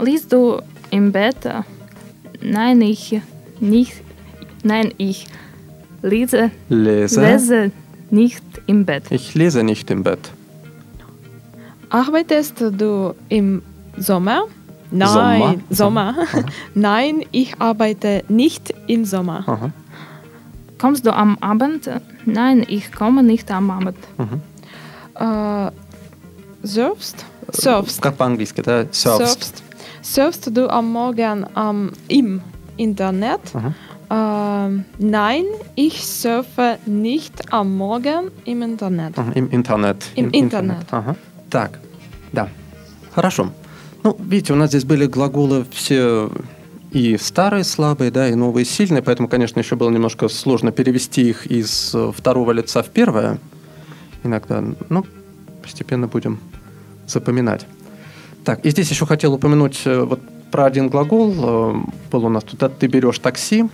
[0.00, 1.44] Liest du im Bett?
[1.44, 1.62] Äh,
[2.40, 3.20] Nein, ich
[3.60, 3.94] nicht.
[4.62, 5.26] Nein, ich
[6.02, 7.20] lese, Lese.
[7.20, 7.72] lese
[8.12, 9.04] nicht im Bett.
[9.10, 10.30] Ich lese nicht im Bett.
[11.90, 13.62] Arbeitest du im
[13.96, 14.42] Sommer?
[14.90, 16.14] Nein, Sommer?
[16.14, 16.14] Sommer.
[16.74, 19.44] Nein, ich arbeite nicht im Sommer.
[19.46, 19.70] Ага.
[20.78, 21.90] Kommst du am Abend?
[22.24, 23.98] Nein, ich komme nicht am Abend.
[25.14, 25.70] Äh,
[26.62, 27.24] surfst?
[27.52, 28.00] Surfst.
[28.00, 28.86] Как по-английски, да?
[28.92, 29.18] Surfst.
[29.18, 29.62] Surfst.
[30.02, 32.40] Surfst du am Morgen am, im
[32.76, 33.40] Internet?
[34.09, 39.13] Ähm, nein, ich surfe nicht am Morgen im Internet.
[39.17, 40.03] Ага, Им интернет.
[40.15, 40.85] Им интернет.
[40.91, 41.15] Ага.
[41.49, 41.79] Так,
[42.31, 42.49] да.
[43.13, 43.51] Хорошо.
[44.03, 46.29] Ну, видите, у нас здесь были глаголы все
[46.91, 51.47] и старые слабые, да, и новые сильные, поэтому, конечно, еще было немножко сложно перевести их
[51.47, 53.39] из э, второго лица в первое.
[54.23, 55.05] Иногда, ну,
[55.61, 56.39] постепенно будем
[57.07, 57.65] запоминать.
[58.43, 60.19] Так, и здесь еще хотел упомянуть э, вот
[60.51, 61.33] про один глагол.
[61.35, 61.75] э,
[62.11, 63.65] Был у нас тут, ты берешь такси.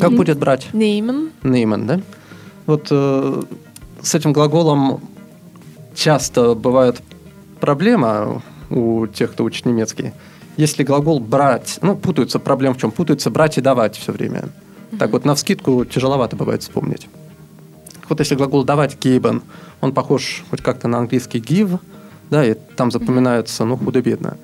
[0.00, 0.68] Как будет брать?
[0.72, 1.30] Nehmen.
[1.42, 2.00] Нейман, да?
[2.66, 3.42] Вот э,
[4.02, 5.00] с этим глаголом
[5.94, 7.02] часто бывает
[7.60, 10.12] проблема у тех, кто учит немецкий.
[10.56, 12.90] Если глагол брать, ну, путаются, проблема в чем?
[12.90, 14.50] Путаются брать и давать все время.
[14.98, 17.08] Так вот, на вскидку тяжеловато бывает вспомнить.
[18.08, 19.42] Вот если глагол давать geben,
[19.80, 21.78] он похож хоть как-то на английский give,
[22.30, 24.36] да, и там запоминается, ну, худо-бедно.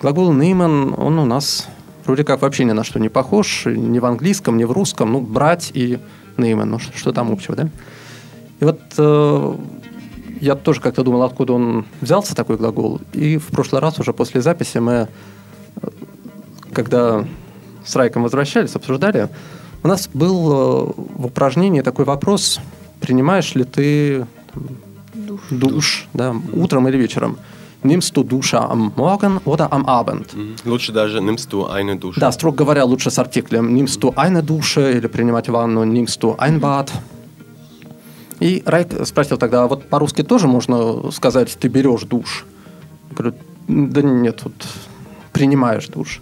[0.00, 1.66] Глагол nehmen, он у нас
[2.06, 5.20] вроде как вообще ни на что не похож, ни в английском, ни в русском, ну,
[5.20, 5.98] брать и
[6.36, 7.68] nehmen, ну, что, там общего, да?
[8.60, 9.54] И вот э,
[10.40, 13.00] я тоже как-то думал, откуда он взялся, такой глагол.
[13.12, 15.08] И в прошлый раз уже после записи мы,
[15.82, 15.88] э,
[16.72, 17.24] когда
[17.84, 19.28] с Райком возвращались, обсуждали,
[19.82, 22.60] у нас был э, в упражнении такой вопрос,
[23.00, 24.78] принимаешь ли ты там,
[25.50, 27.38] душ, да, утром или вечером.
[27.82, 30.34] Nimmst du Dusche am Morgen oder am Abend?
[30.34, 30.56] Мгм.
[30.64, 32.20] Лучше даже nimmst du eine Dusche.
[32.20, 33.74] Да, строго говоря, лучше с артиклем.
[33.74, 36.90] Nimmst du eine Dusche или принимать ванну, nimmst du ein Bad.
[38.40, 42.44] И Райк спросил тогда, а вот по-русски тоже можно сказать, ты берешь душ?
[43.10, 43.34] Говорю,
[43.68, 44.52] да нет, вот
[45.32, 46.20] принимаешь душ.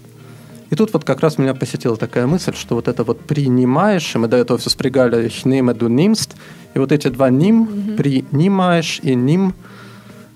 [0.69, 4.17] И тут вот как раз меня посетила такая мысль, что вот это вот принимаешь, и
[4.17, 6.31] мы до этого все спрягали «ich nehme, du nimmst»,
[6.73, 9.53] и вот эти два «ним», «принимаешь» и «ним»,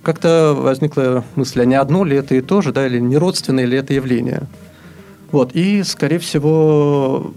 [0.04, 3.66] как-то возникла мысль, а не одно ли это и то же, да, или не родственное
[3.66, 4.44] ли это явление.
[5.32, 7.34] Вот, и, скорее всего,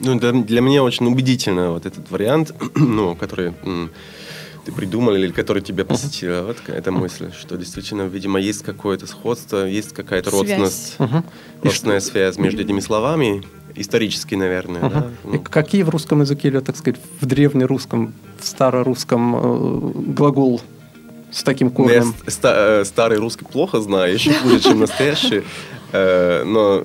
[0.00, 3.52] Ну, для, для меня очень убедительно вот этот вариант, ну, который
[4.64, 6.42] ты придумал или который тебя посетила.
[6.42, 10.96] Вот эта мысль, что действительно, видимо, есть какое-то сходство, есть какая-то родственность.
[10.98, 13.42] И родственная связь между этими словами,
[13.74, 14.86] исторически, наверное, да?
[14.86, 15.10] Ага.
[15.24, 20.60] И Ну, какие в русском языке, или, так сказать, в древнерусском, в старорусском э, глагол
[21.32, 22.02] с таким я корнем?
[22.04, 25.42] ст- ста- э, старый русский плохо знаю, еще хуже, чем настоящий.
[25.94, 26.82] Э, Но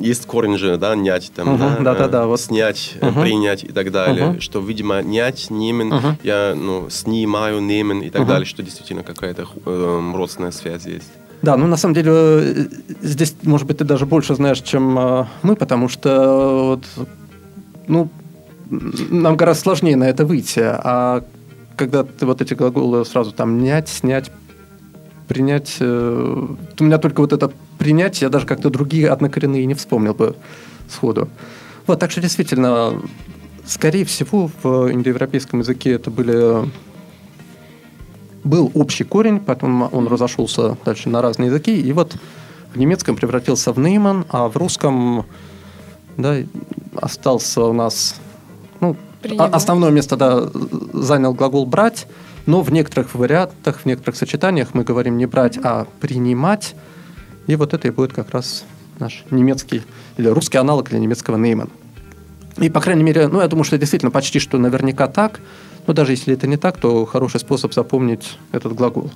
[0.00, 2.40] есть корень же, да, нять там, Мгм, да, да-да-да, э, вот.
[2.40, 3.22] снять, Мгм.
[3.22, 4.30] принять и так далее.
[4.30, 4.40] Мгм.
[4.40, 6.18] Что, видимо, нять, немен, Мгм.
[6.24, 8.30] я, ну, снимаю, немен и так Мгм.
[8.30, 11.06] далее, что действительно какая-то э, родственная связь есть.
[11.40, 12.68] Да, ну на самом деле
[13.00, 17.06] здесь, может быть, ты даже больше знаешь, чем э, мы, потому что вот,
[17.86, 18.08] ну,
[18.70, 20.60] нам гораздо сложнее на это выйти.
[20.64, 21.22] А
[21.78, 24.30] когда ты вот эти глаголы сразу там нять, снять,
[25.28, 26.46] принять, э,
[26.78, 30.36] у меня только вот это принять, я даже как-то другие однокоренные не вспомнил бы
[30.88, 31.28] сходу.
[31.86, 33.00] Вот, так что действительно,
[33.64, 36.68] скорее всего, в индоевропейском языке это были
[38.44, 42.16] был общий корень, потом он разошелся дальше на разные языки, и вот
[42.72, 45.26] в немецком превратился в нейман, а в русском
[46.16, 46.36] да,
[46.94, 48.16] остался у нас
[48.80, 48.96] ну,
[49.38, 50.48] А- основное место да,
[50.92, 52.06] занял глагол брать,
[52.46, 56.74] но в некоторых вариантах, в некоторых сочетаниях мы говорим не брать, а принимать.
[57.46, 58.64] И вот это и будет как раз
[58.98, 59.82] наш немецкий
[60.16, 61.70] или русский аналог для немецкого нейман.
[62.56, 65.40] И, по крайней мере, ну, я думаю, что действительно почти что наверняка так.
[65.86, 69.10] Но даже если это не так, то хороший способ запомнить этот глагол.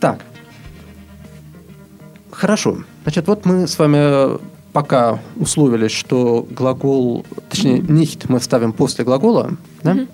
[0.00, 0.20] Так.
[2.30, 2.78] Хорошо.
[3.02, 4.38] Значит, вот мы с вами
[4.76, 10.06] пока условились, что глагол, точнее, nicht мы ставим после глагола, да?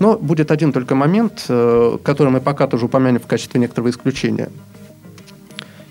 [0.00, 4.50] Но будет один только момент, э, который мы пока тоже упомянем в качестве некоторого исключения.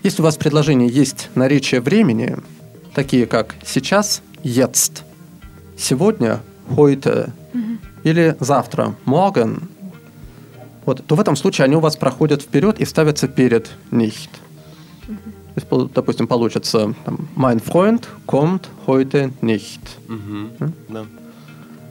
[0.02, 2.36] Если у вас в предложении есть наречия времени,
[2.94, 5.02] такие как сейчас, jetzt,
[5.78, 7.32] сегодня, heute,
[8.04, 9.62] или завтра, morgen,
[10.84, 14.28] вот, то в этом случае они у вас проходят вперед и ставятся перед nicht.
[15.06, 15.14] То
[15.56, 19.80] есть, допустим, получится там, mein Freund kommt heute nicht.
[20.08, 20.50] Мгм.
[20.88, 21.06] Да.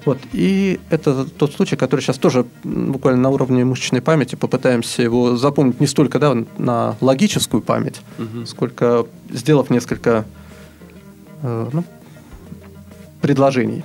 [0.06, 0.19] Вот.
[0.34, 5.80] И это тот случай, который сейчас тоже буквально на уровне мышечной памяти попытаемся его запомнить
[5.80, 8.45] не столько да, на логическую память, Мгм.
[8.45, 10.25] сколько сделав несколько
[11.41, 11.84] э, ну,
[13.21, 13.84] предложений.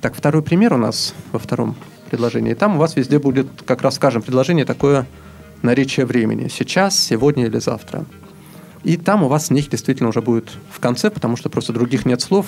[0.00, 1.76] Так, второй пример у нас во втором
[2.08, 2.54] предложении.
[2.54, 5.06] Там у вас везде будет, как раз скажем, предложение такое
[5.62, 6.48] наречие времени.
[6.48, 8.06] Сейчас, сегодня или завтра.
[8.86, 12.20] И там у вас них действительно уже будет в конце, потому что просто других нет
[12.20, 12.46] слов,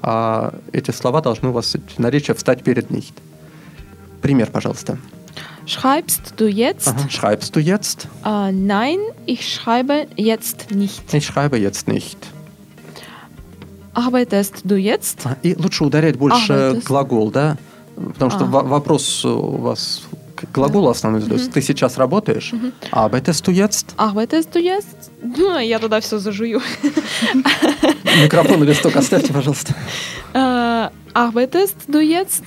[0.00, 3.04] а эти слова должны у вас, эти наречия, встать перед них.
[4.22, 4.96] Пример, пожалуйста.
[5.66, 6.88] Schreibst du jetzt?
[6.88, 7.08] Ага.
[7.10, 8.08] Schreibst du jetzt?
[8.24, 11.02] Äh, nein, ich schreibe jetzt nicht.
[11.12, 12.16] Ich schreibe jetzt nicht.
[13.94, 15.26] Arbeitest du jetzt?
[15.42, 17.56] И лучше ударять больше Ага, есть- глагол, да?
[17.96, 18.46] Потому что А.
[18.46, 20.02] во- вопрос у вас
[20.46, 21.50] к глаголу основной задается.
[21.50, 22.52] Ты сейчас работаешь?
[22.92, 23.94] Arbeitest du jetzt?
[23.96, 25.10] Arbeitest du jetzt?
[25.22, 26.60] Ну, Я туда все зажую.
[28.22, 29.74] Микрофон и листок оставьте, пожалуйста.
[30.34, 32.44] Äh, arbeitest du jetzt?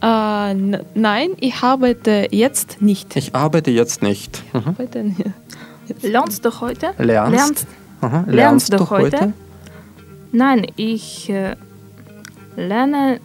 [0.00, 0.54] Äh,
[0.94, 3.16] nein, ich arbeite jetzt nicht.
[3.16, 4.42] Ich arbeite jetzt nicht.
[4.52, 4.76] Mhm.
[6.02, 6.94] Lernst du heute?
[6.98, 7.66] Lernst?
[8.26, 8.72] Lernst?
[8.72, 9.32] Du heute?
[10.32, 11.56] Nein, ich äh,
[12.56, 13.20] lerne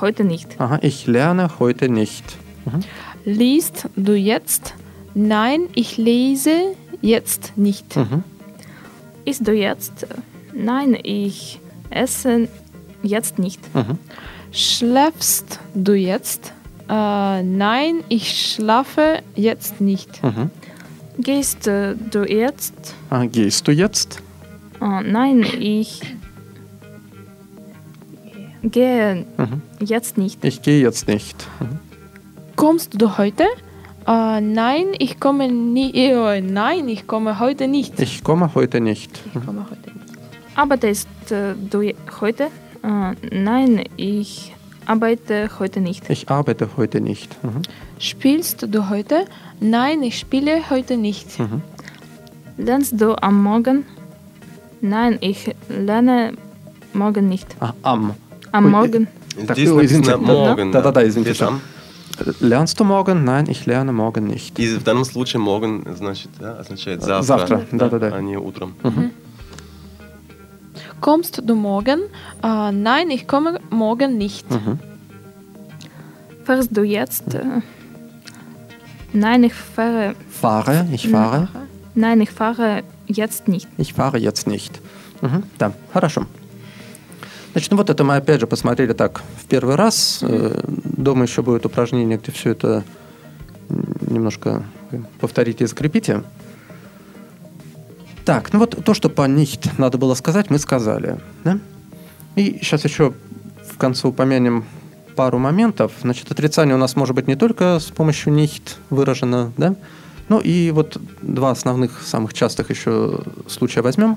[0.00, 0.60] heute nicht.
[0.60, 2.24] Aha, ich lerne heute nicht.
[2.64, 2.80] Mhm.
[3.24, 4.74] Liest du jetzt?
[5.14, 7.96] Nein, ich lese jetzt nicht.
[7.96, 8.24] Mhm.
[9.24, 10.06] Isst du jetzt?
[10.52, 12.48] Nein, ich esse
[13.02, 13.60] jetzt nicht.
[13.74, 13.98] Mhm.
[14.50, 16.52] Schläfst du jetzt?
[16.88, 20.22] Äh, nein, ich schlafe jetzt nicht.
[20.22, 20.50] Mhm.
[21.18, 22.74] Gehst äh, du jetzt?
[23.10, 24.20] Ah, gehst du jetzt?
[24.80, 26.00] Äh, nein, ich
[28.62, 29.62] gehe Mhm.
[29.80, 30.44] jetzt nicht.
[30.44, 31.46] Ich gehe jetzt nicht.
[31.60, 31.78] Mhm
[32.61, 33.43] Kommst du heute?
[34.07, 35.91] Äh, nein, ich komme nie.
[35.93, 37.99] Äh, nein, ich komme heute nicht.
[37.99, 39.11] Ich komme heute nicht.
[39.33, 40.07] Ich komme heute nicht.
[40.55, 42.45] Arbeitest äh, du je- heute?
[42.83, 44.53] Äh, nein, ich
[44.85, 46.09] arbeite heute nicht.
[46.09, 47.29] Ich arbeite heute nicht.
[47.43, 47.61] Mhm.
[47.99, 49.25] Spielst du heute?
[49.59, 51.37] Nein, ich spiele heute nicht.
[51.39, 51.61] Mhm.
[52.57, 53.85] Lernst du am Morgen?
[54.81, 56.33] Nein, ich lerne
[56.93, 57.47] morgen nicht.
[57.59, 58.13] Ah, am.
[58.51, 59.07] Am Ui, Morgen.
[59.45, 60.71] Так, Здесь ой, извините, написано да, morgen.
[60.71, 61.33] да, да, да, извините.
[61.33, 61.59] Здесь am.
[62.39, 63.23] Lernst du morgen?
[63.23, 64.57] Nein, ich lerne morgen nicht.
[64.59, 67.23] И в данном случае morgen значит, да, означает завтра.
[67.23, 68.07] Завтра, да-да-да.
[68.15, 68.73] А не утром.
[68.83, 69.11] Мгм.
[70.99, 71.99] Kommst du morgen?
[72.41, 74.45] Äh, nein, ich komme morgen nicht.
[76.43, 77.33] Fährst du jetzt?
[77.35, 77.61] Äh,
[79.13, 80.15] Nein, ich fahre.
[80.29, 81.47] Fahre, ich fahre.
[81.95, 83.67] Nein, ich fahre jetzt nicht.
[83.77, 84.81] Ich fahre jetzt nicht.
[85.21, 86.25] Мгм, Да, хорошо.
[87.52, 90.20] Значит, ну вот это мы опять же посмотрели так в первый раз.
[90.22, 92.82] Э, Дома еще будет упражнение, где все это
[94.00, 94.64] немножко
[95.20, 96.22] повторите и закрепите.
[98.24, 101.18] Так, ну вот то, что по nicht надо было сказать, мы сказали.
[101.44, 101.58] Да?
[102.36, 103.12] И сейчас еще
[103.70, 104.64] в конце упомянем
[105.16, 105.92] пару моментов.
[106.00, 109.74] Значит, отрицание у нас может быть не только с помощью nicht выражено, да?
[110.28, 114.16] Ну и вот два основных, самых частых еще случая возьмем.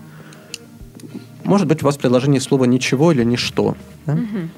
[1.45, 3.77] Может быть, у вас в предложении слово «ничего» или «ничто».
[4.05, 4.17] да?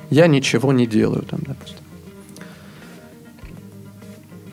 [0.10, 1.78] Я ничего не делаю, там, допустим.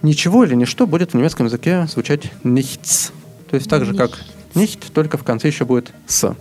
[0.02, 3.12] Ничего или ничто будет в немецком языке звучать nichts.
[3.50, 4.18] То есть так же, как
[4.54, 6.34] nicht, только в конце еще будет с.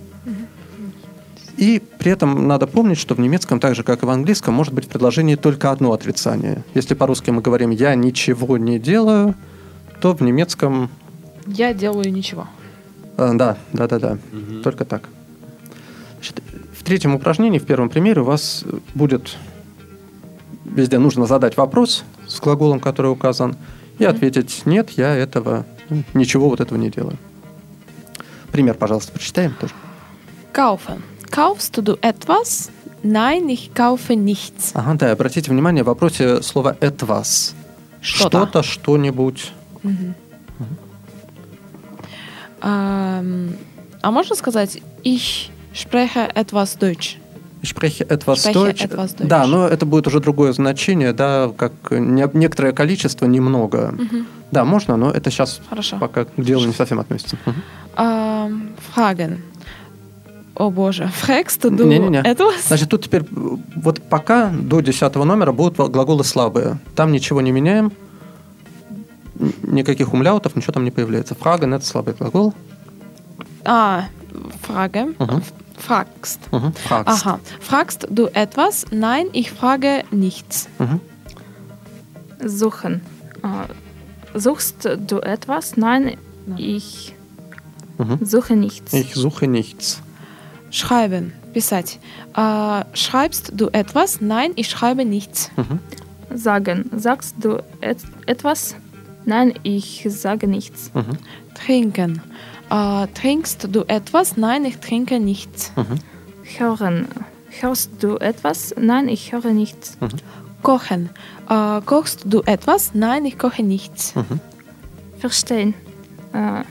[1.55, 4.73] И при этом надо помнить, что в немецком, так же как и в английском, может
[4.73, 6.63] быть в предложении только одно отрицание.
[6.73, 9.35] Если по-русски мы говорим «я ничего не делаю»,
[10.01, 10.89] то в немецком
[11.45, 12.47] Я делаю ничего.
[13.17, 14.17] а, да, да, да, да.
[14.63, 15.07] Только так.
[16.23, 16.41] Значит,
[16.79, 18.63] в третьем упражнении, в первом примере, у вас
[18.95, 19.35] будет
[20.63, 23.57] везде нужно задать вопрос с глаголом, который указан,
[23.99, 27.17] и ответить нет, я этого м, ничего вот этого не делаю.
[28.53, 29.73] Пример, пожалуйста, прочитаем тоже.
[30.53, 31.01] Kaufen.
[31.29, 32.71] Kaufst du etwas?
[33.03, 34.71] Nein, ich kaufe nichts.
[34.75, 37.53] Ага, да, обратите внимание в вопросе слова etwas.
[37.99, 38.45] Что-то.
[38.45, 39.51] Что-то, что-нибудь.
[42.61, 43.57] Ähm,
[44.01, 47.17] а можно сказать ich spreche etwas Deutsch?
[47.63, 48.81] Spreche etwas Spreche Deutsch.
[48.83, 49.27] etwas Deutsch.
[49.27, 53.95] Да, но это будет уже другое значение, да, как не- некоторое количество, немного.
[54.51, 55.97] Да, можно, но это сейчас Хорошо.
[55.97, 57.37] пока к делу не совсем относится.
[57.95, 59.37] Ähm, fragen.
[60.55, 62.21] О боже, fragst du Не-не-не.
[62.21, 62.67] etwas?
[62.67, 66.77] Значит, тут теперь вот пока до десятого номера будут глаголы слабые.
[66.95, 67.91] Там ничего не меняем,
[69.63, 71.33] никаких умляутов, ничего там не появляется.
[71.35, 72.53] Фраген– это слабый глагол.
[73.63, 74.03] Ah,
[74.67, 75.15] Frage.
[75.17, 75.43] Mhm.
[75.82, 76.52] Fragst.
[76.52, 76.72] Мгм.
[76.74, 77.26] Fragst.
[77.26, 77.40] Aha.
[77.60, 78.86] Fragst du etwas?
[78.90, 80.68] Nein, ich frage nichts.
[80.78, 81.00] Мгм.
[82.44, 83.00] Suchen.
[83.42, 85.76] Äh, Suchst du etwas?
[85.76, 86.16] Nein,
[86.58, 87.14] ich
[87.96, 88.18] Мгм.
[88.24, 88.92] suche nichts.
[88.92, 90.02] Ich suche nichts.
[90.70, 91.32] Schreiben.
[91.54, 91.98] Писать.
[92.36, 94.20] Äh, schreibst du etwas?
[94.20, 95.50] Nein, ich schreibe nichts.
[96.32, 96.90] Sagen.
[96.94, 98.76] Sagst du et etwas?
[99.24, 100.90] Nein, ich sage nichts.
[100.94, 101.16] Мгм.
[101.54, 102.20] Trinken.
[102.72, 104.36] Äh, trinkst du etwas?
[104.36, 105.72] Nein, ich trinke nichts.
[106.58, 107.08] Hören.
[107.60, 108.74] Hörst du etwas?
[108.78, 109.96] Nein, ich höre nichts.
[110.62, 111.10] Kochen.
[111.48, 112.90] Äh, kochst du etwas?
[112.94, 114.14] Nein, ich koche nichts.
[115.18, 115.74] Verstehen.
[116.32, 116.62] Äh,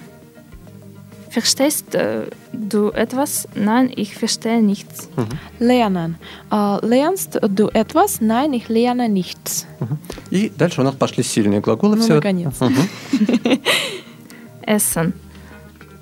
[1.30, 3.48] verstehst äh, du etwas?
[3.56, 5.10] Nein, ich verstehe nichts.
[5.60, 6.16] Lernen.
[6.52, 8.22] Äh, lernst du etwas?
[8.22, 9.66] Nein, ich lerne nichts.
[10.30, 11.96] И дальше у нас пошли сильные глаголы.
[11.96, 12.16] Ну, все.
[12.16, 12.72] наконец-то.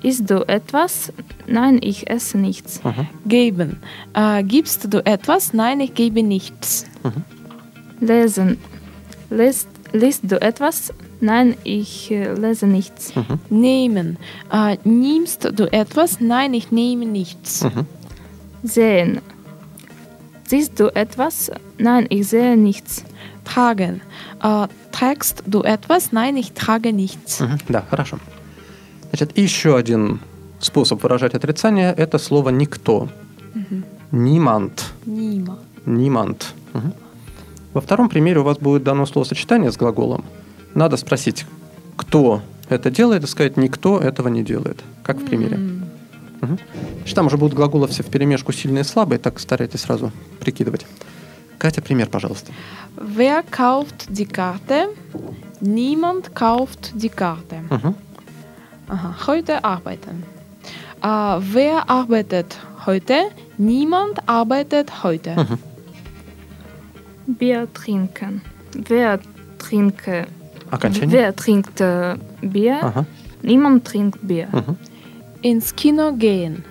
[0.02, 0.02] Essen.
[0.02, 1.12] Isst du etwas?
[1.46, 2.80] Nein, ich esse nichts.
[3.26, 3.78] Geben.
[4.14, 5.52] Äh, gibst du etwas?
[5.52, 6.86] Nein, ich gebe nichts.
[8.00, 8.58] Lesen.
[9.30, 10.92] Liest, liest du etwas?
[11.20, 13.12] Nein, ich äh, lese nichts.
[13.50, 14.18] Nehmen.
[14.52, 16.20] Äh, nimmst du etwas?
[16.20, 17.64] Nein, ich nehme nichts.
[18.62, 19.20] Sehen.
[20.48, 21.50] Siehst du etwas?
[21.78, 23.04] Nein, ich sehe nichts.
[23.44, 24.00] Tragen.
[24.42, 26.12] Äh, trägst du etwas?
[26.12, 27.40] Nein, ich trage nichts.
[27.40, 27.58] Мгм.
[27.68, 28.18] Да, хорошо.
[29.11, 30.21] Значит, еще один
[30.61, 33.09] способ выражать отрицание– это слово «никто».
[34.11, 34.79] Niemand.
[35.05, 35.59] Niemand.
[35.85, 36.43] Niemand.
[36.73, 36.93] Мгм.
[37.73, 40.23] Во втором примере у вас будет дано словосочетание с глаголом.
[40.75, 41.45] Надо спросить,
[41.95, 44.81] кто это делает, и сказать, никто этого не делает.
[45.03, 45.57] Как в примере.
[45.57, 46.59] Мгм.
[46.97, 50.85] Значит, Там уже будут глаголы все в перемешку сильные и слабые, так старайтесь сразу прикидывать.
[51.57, 52.51] Катя, пример, пожалуйста.
[52.97, 54.87] Wer kauft die Karte?
[55.59, 57.61] Niemand kauft die Karte.
[57.69, 57.95] Мгм.
[58.90, 60.22] Aha, heute arbeiten.
[61.02, 63.14] Äh, wer arbeitet heute?
[63.58, 65.34] Niemand arbeitet heute.
[67.26, 68.42] Bier trinken.
[68.74, 69.18] Wer
[69.58, 70.26] trinke,
[70.70, 71.12] Окончание.
[71.12, 72.78] wer trinkt äh, Bier?
[72.82, 73.06] Ага.
[73.42, 74.48] Niemand trinkt Bier.
[75.42, 76.64] Ins Kino gehen.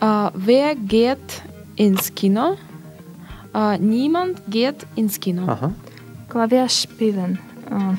[0.00, 1.42] Äh, wer geht
[1.76, 2.56] ins Kino?
[3.54, 5.46] Äh, niemand geht ins Kino.
[5.46, 5.72] Ага.
[6.28, 7.38] Klavier spielen.
[7.70, 7.94] Äh,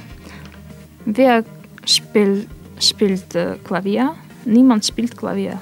[1.05, 1.43] wer
[1.86, 2.47] spiel,
[2.81, 4.14] spielt äh, Klavier?
[4.45, 5.61] Niemand spielt Klavier.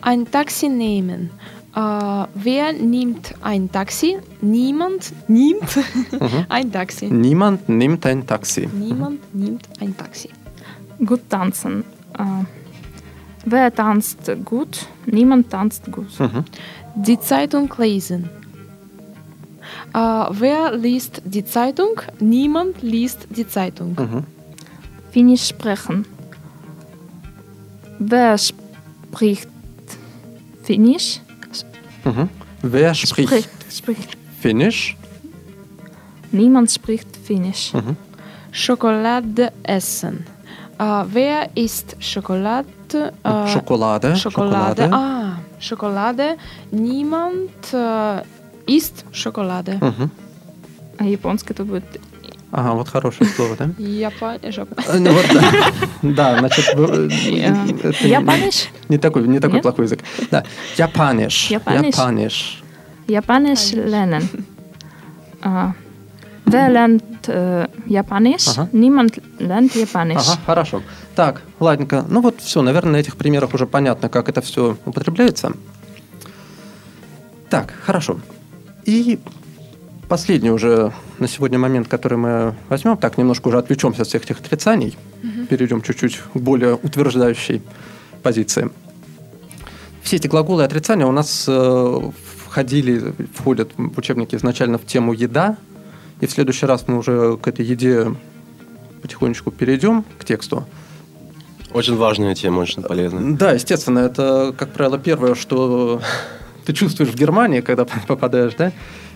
[0.00, 1.30] Ein Taxi nehmen.
[1.74, 1.78] Äh,
[2.34, 4.16] wer nimmt ein Taxi?
[4.40, 5.78] Niemand nimmt
[6.48, 7.06] ein Taxi.
[7.06, 8.68] Niemand nimmt ein Taxi.
[8.72, 10.28] Niemand nimmt ein Taxi.
[11.04, 11.84] Gut tanzen.
[12.18, 12.44] Äh,
[13.46, 14.86] wer tanzt gut?
[15.06, 16.08] Niemand tanzt gut.
[16.94, 18.28] Die Zeitung lesen.
[19.94, 22.00] Äh, wer liest die Zeitung?
[22.20, 23.96] Niemand liest die Zeitung.
[25.10, 26.06] Finnisch sprechen.
[28.01, 29.49] Wer spricht
[30.63, 31.21] Finnisch?
[32.03, 32.29] Mhm.
[32.61, 34.17] Wer spricht Spricht, spricht.
[34.41, 34.95] Finnisch?
[36.31, 37.71] Niemand spricht Finnisch.
[38.51, 40.25] Schokolade essen.
[40.79, 42.67] Äh, wer isst Schokolade?
[43.23, 44.15] Äh, Schokolade.
[44.15, 44.89] Schokolade.
[44.91, 46.37] Ah, Schokolade.
[46.71, 48.21] Niemand äh,
[48.67, 49.77] isst Schokolade.
[49.81, 50.11] Мгм.
[50.99, 51.83] А японский это будет
[52.52, 53.70] Ага, вот хорошее слово, да?
[53.78, 54.36] Япон...
[54.42, 55.42] Э, ну вот да.
[56.02, 57.08] Да, значит, э,
[57.82, 58.06] это
[58.90, 60.00] не- такой, не такой плохой язык.
[60.30, 60.44] Да,
[60.76, 61.50] Япаниш.
[61.50, 61.94] Япаниш.
[61.94, 62.62] Япаниш.
[63.08, 64.28] Japanisch lernen.
[65.40, 65.72] Äh,
[66.44, 68.48] wer lernt äh, Japanisch?
[68.48, 68.68] Ага.
[68.72, 70.28] Niemand lernt Japanisch.
[70.28, 70.82] Ага, хорошо.
[71.16, 72.04] Так, ладненько.
[72.06, 75.52] Ну вот все, наверное, на этих примерах уже понятно, как это все употребляется.
[77.48, 78.20] Так, хорошо.
[78.84, 79.18] И
[80.12, 84.40] последний уже на сегодня момент, который мы возьмем, так немножко уже отвлечемся от всех этих
[84.40, 84.98] отрицаний,
[85.48, 87.62] перейдем чуть-чуть к более утверждающей
[88.22, 88.68] позиции.
[90.02, 92.10] Все эти глаголы и отрицания у нас э,
[92.44, 95.56] входили, входят в учебники изначально в тему еда,
[96.20, 98.14] и в следующий раз мы уже к этой еде
[99.00, 100.66] потихонечку перейдем к тексту.
[101.72, 103.34] Очень важная тема, очень полезная.
[103.34, 106.02] Да, естественно, это, как правило, первое, что
[106.66, 108.72] ты чувствуешь в Германии, когда попадаешь, да?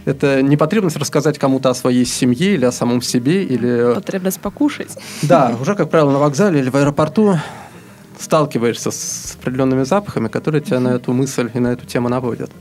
[0.06, 3.92] Это не потребность рассказать кому-то о своей семье или о самом себе, или...
[3.92, 4.96] Потребность покушать.
[5.22, 7.38] Да, уже, как правило, на вокзале или в аэропорту
[8.16, 12.52] сталкиваешься с определенными запахами, которые тебя на эту мысль и на эту тему наводят.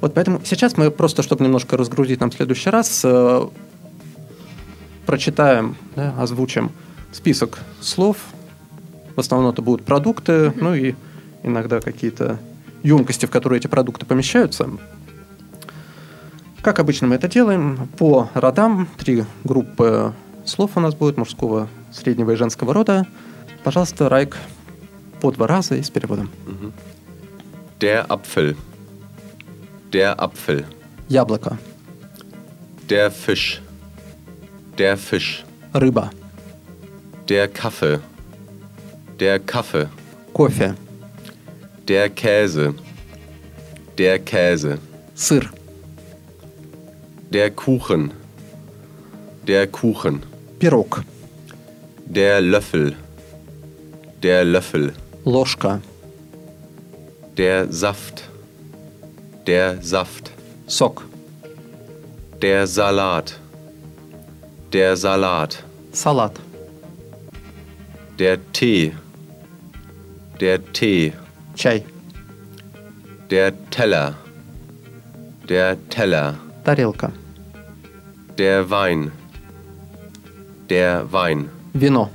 [0.00, 3.46] Вот поэтому сейчас мы просто, чтобы немножко разгрузить нам в следующий раз, э,
[5.04, 6.70] прочитаем, да, озвучим
[7.10, 8.18] список слов.
[9.16, 10.94] В основном это будут продукты, ну и
[11.42, 12.38] иногда какие-то
[12.84, 14.70] емкости, в которые эти продукты помещаются.
[16.62, 22.30] Как обычно мы это делаем, по родам, три группы слов у нас будет, мужского, среднего
[22.32, 23.06] и женского рода.
[23.64, 24.36] Пожалуйста, Райк,
[25.20, 26.30] по два раза и с переводом.
[27.80, 28.56] Der Apfel.
[29.90, 30.64] Der Apfel.
[31.08, 31.58] Яблоко,
[32.88, 33.60] Der Fisch.
[34.76, 35.44] Der Fisch.
[35.72, 36.10] рыба,
[37.28, 38.00] Der Kaffee.
[39.18, 39.88] Der Kaffee.
[40.32, 40.76] кофе,
[41.88, 42.74] Der Käse.
[43.98, 44.78] Der Käse.
[45.14, 45.52] сыр,
[47.33, 48.11] Der Kuchen.
[49.47, 50.23] Der Kuchen.
[50.59, 51.03] пирог,
[52.05, 52.95] Der Löffel.
[54.23, 54.93] Der Löffel.
[55.25, 55.81] ложка,
[57.37, 58.23] Der Saft.
[59.45, 60.31] Der Saft.
[60.67, 61.03] сок,
[62.41, 63.39] Der Salat.
[64.73, 65.63] Der Salat.
[65.93, 66.39] салат,
[68.19, 68.91] Der Tee.
[70.39, 71.13] Der Tee.
[71.55, 71.83] чай,
[73.29, 74.13] Der Teller.
[75.49, 76.35] Der Teller.
[76.65, 77.11] тарелка,
[78.41, 79.11] Der Wein.
[80.69, 81.49] Der Wein.
[81.73, 82.09] вино,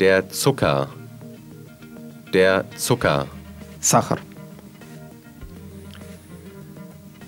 [0.00, 0.88] Der Zucker.
[2.32, 3.26] Der Zucker.
[3.80, 4.18] сахар,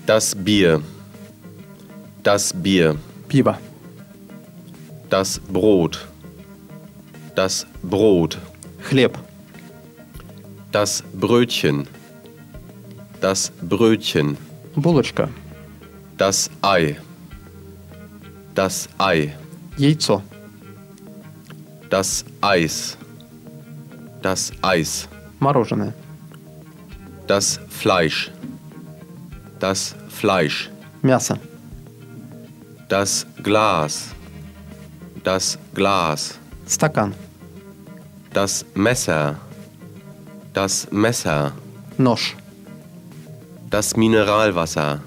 [0.05, 0.81] Das Bier.
[2.23, 2.95] Das Bier.
[3.27, 3.57] пиво,
[5.09, 6.07] Das Brot.
[7.35, 8.37] Das Brot.
[8.81, 9.17] хлеб,
[10.71, 11.87] Das Brötchen.
[13.21, 14.37] Das Brötchen.
[14.75, 15.29] булочка,
[16.17, 16.97] Das Ei.
[18.55, 19.33] Das Ei.
[19.77, 20.21] яйцо,
[21.89, 22.97] Das Eis.
[24.21, 25.07] Das Eis.
[25.39, 25.93] мороженое,
[27.27, 28.31] Das Fleisch.
[29.59, 30.69] Das Fleisch.
[31.03, 31.37] мясо,
[32.89, 34.09] Das Glas.
[35.23, 36.39] Das Glas.
[36.65, 37.13] стакан,
[38.33, 39.35] Das Messer.
[40.53, 41.51] Das Messer.
[41.97, 42.35] нож,
[43.69, 45.01] Das Mineralwasser.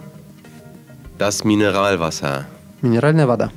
[1.18, 2.46] Das Mineralwasser.
[2.84, 3.50] минеральная вода,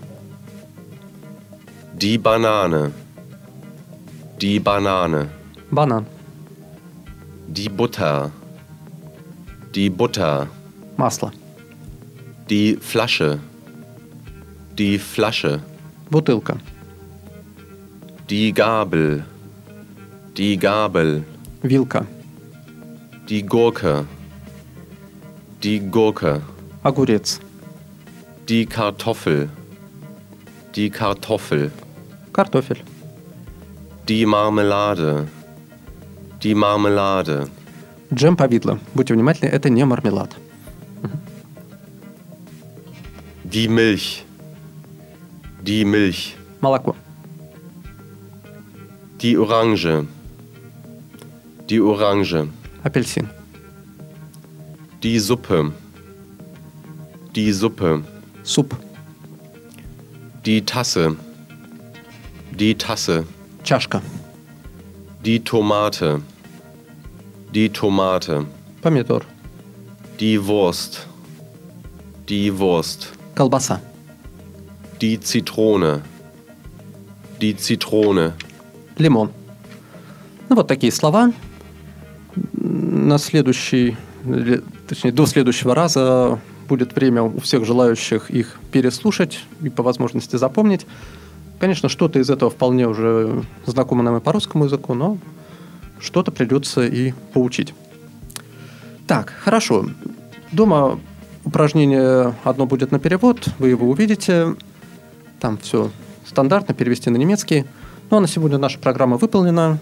[1.95, 2.91] Die Banane.
[4.41, 5.29] Die Banane.
[5.71, 6.05] банан,
[7.47, 8.31] Die Butter.
[9.73, 10.47] Die Butter.
[10.97, 11.31] масло,
[12.49, 13.39] Die Flasche.
[14.77, 15.61] Die Flasche.
[16.09, 16.57] бутылка,
[18.27, 19.23] Die Gabel.
[20.35, 21.23] Die Gabel.
[21.61, 22.05] вилка,
[23.29, 24.05] Die Gurke.
[25.63, 26.41] Die Gurke.
[26.83, 27.39] огурец,
[28.47, 29.49] Die Kartoffel.
[30.75, 31.71] Die Kartoffel.
[32.33, 32.83] картофель,
[34.07, 35.27] Die Marmelade.
[36.41, 37.47] Die Marmelade.
[38.13, 38.79] джем повидло.
[38.93, 40.35] Будьте внимательны, это не мармелад.
[43.43, 44.23] Die Milch.
[45.63, 46.35] Die Milch.
[46.61, 46.95] Молоко,
[49.21, 50.05] Die Orange.
[51.69, 52.49] Die Orange.
[52.83, 53.29] апельсин,
[55.01, 55.71] Die Suppe.
[57.35, 58.03] Die Suppe.
[58.48, 58.74] Суп.
[60.46, 61.14] Die Tasse.
[62.58, 63.26] Die Tasse.
[63.62, 64.00] Чашка.
[65.22, 66.22] Die Tomate.
[67.52, 68.46] Die Tomate.
[68.80, 69.22] Помидор.
[70.18, 71.06] Die Wurst.
[72.30, 73.12] Die Wurst.
[73.34, 73.82] Колбаса.
[75.02, 76.00] Die Zitrone.
[77.42, 78.32] Die Zitrone.
[78.96, 79.30] Лимон.
[80.48, 81.34] Ну, вот такие слова.
[82.54, 89.70] На следующий, или, точнее, до следующего раза будет время у всех желающих их переслушать и
[89.70, 90.86] по возможности запомнить.
[91.58, 95.18] Конечно, что-то из этого вполне уже знакомо нам и по русскому языку, но
[95.98, 97.74] что-то придется и поучить.
[99.06, 99.86] Так, хорошо.
[100.52, 101.00] Дома
[101.44, 104.54] упражнение одно будет на перевод, вы его увидите.
[105.40, 105.90] Там все
[106.26, 107.64] стандартно, перевести на немецкий.
[108.10, 109.78] Ну а на сегодня наша программа выполнена.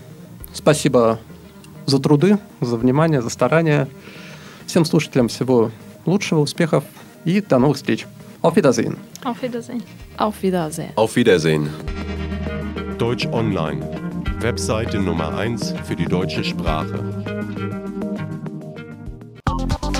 [0.53, 1.18] Спасибо
[1.84, 3.89] за труды, за внимание, за старания.
[4.66, 5.70] Всем слушателям всего
[6.07, 6.84] лучшего, успехов
[7.24, 8.07] и до новых встреч.
[8.42, 8.96] Auf Wiedersehen.
[9.24, 9.82] Auf Wiedersehen.
[10.16, 10.90] Auf Wiedersehen.
[10.96, 11.68] Auf Wiedersehen.
[12.98, 13.84] Deutsch Online.
[14.40, 17.02] Webseite Nummer 1 für die deutsche Sprache.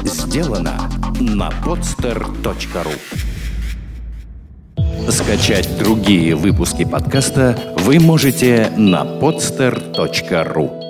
[0.05, 0.89] Сделано
[1.19, 2.93] на podster.ru
[5.11, 10.86] Скачать другие выпуски подкаста вы можете на podster.ru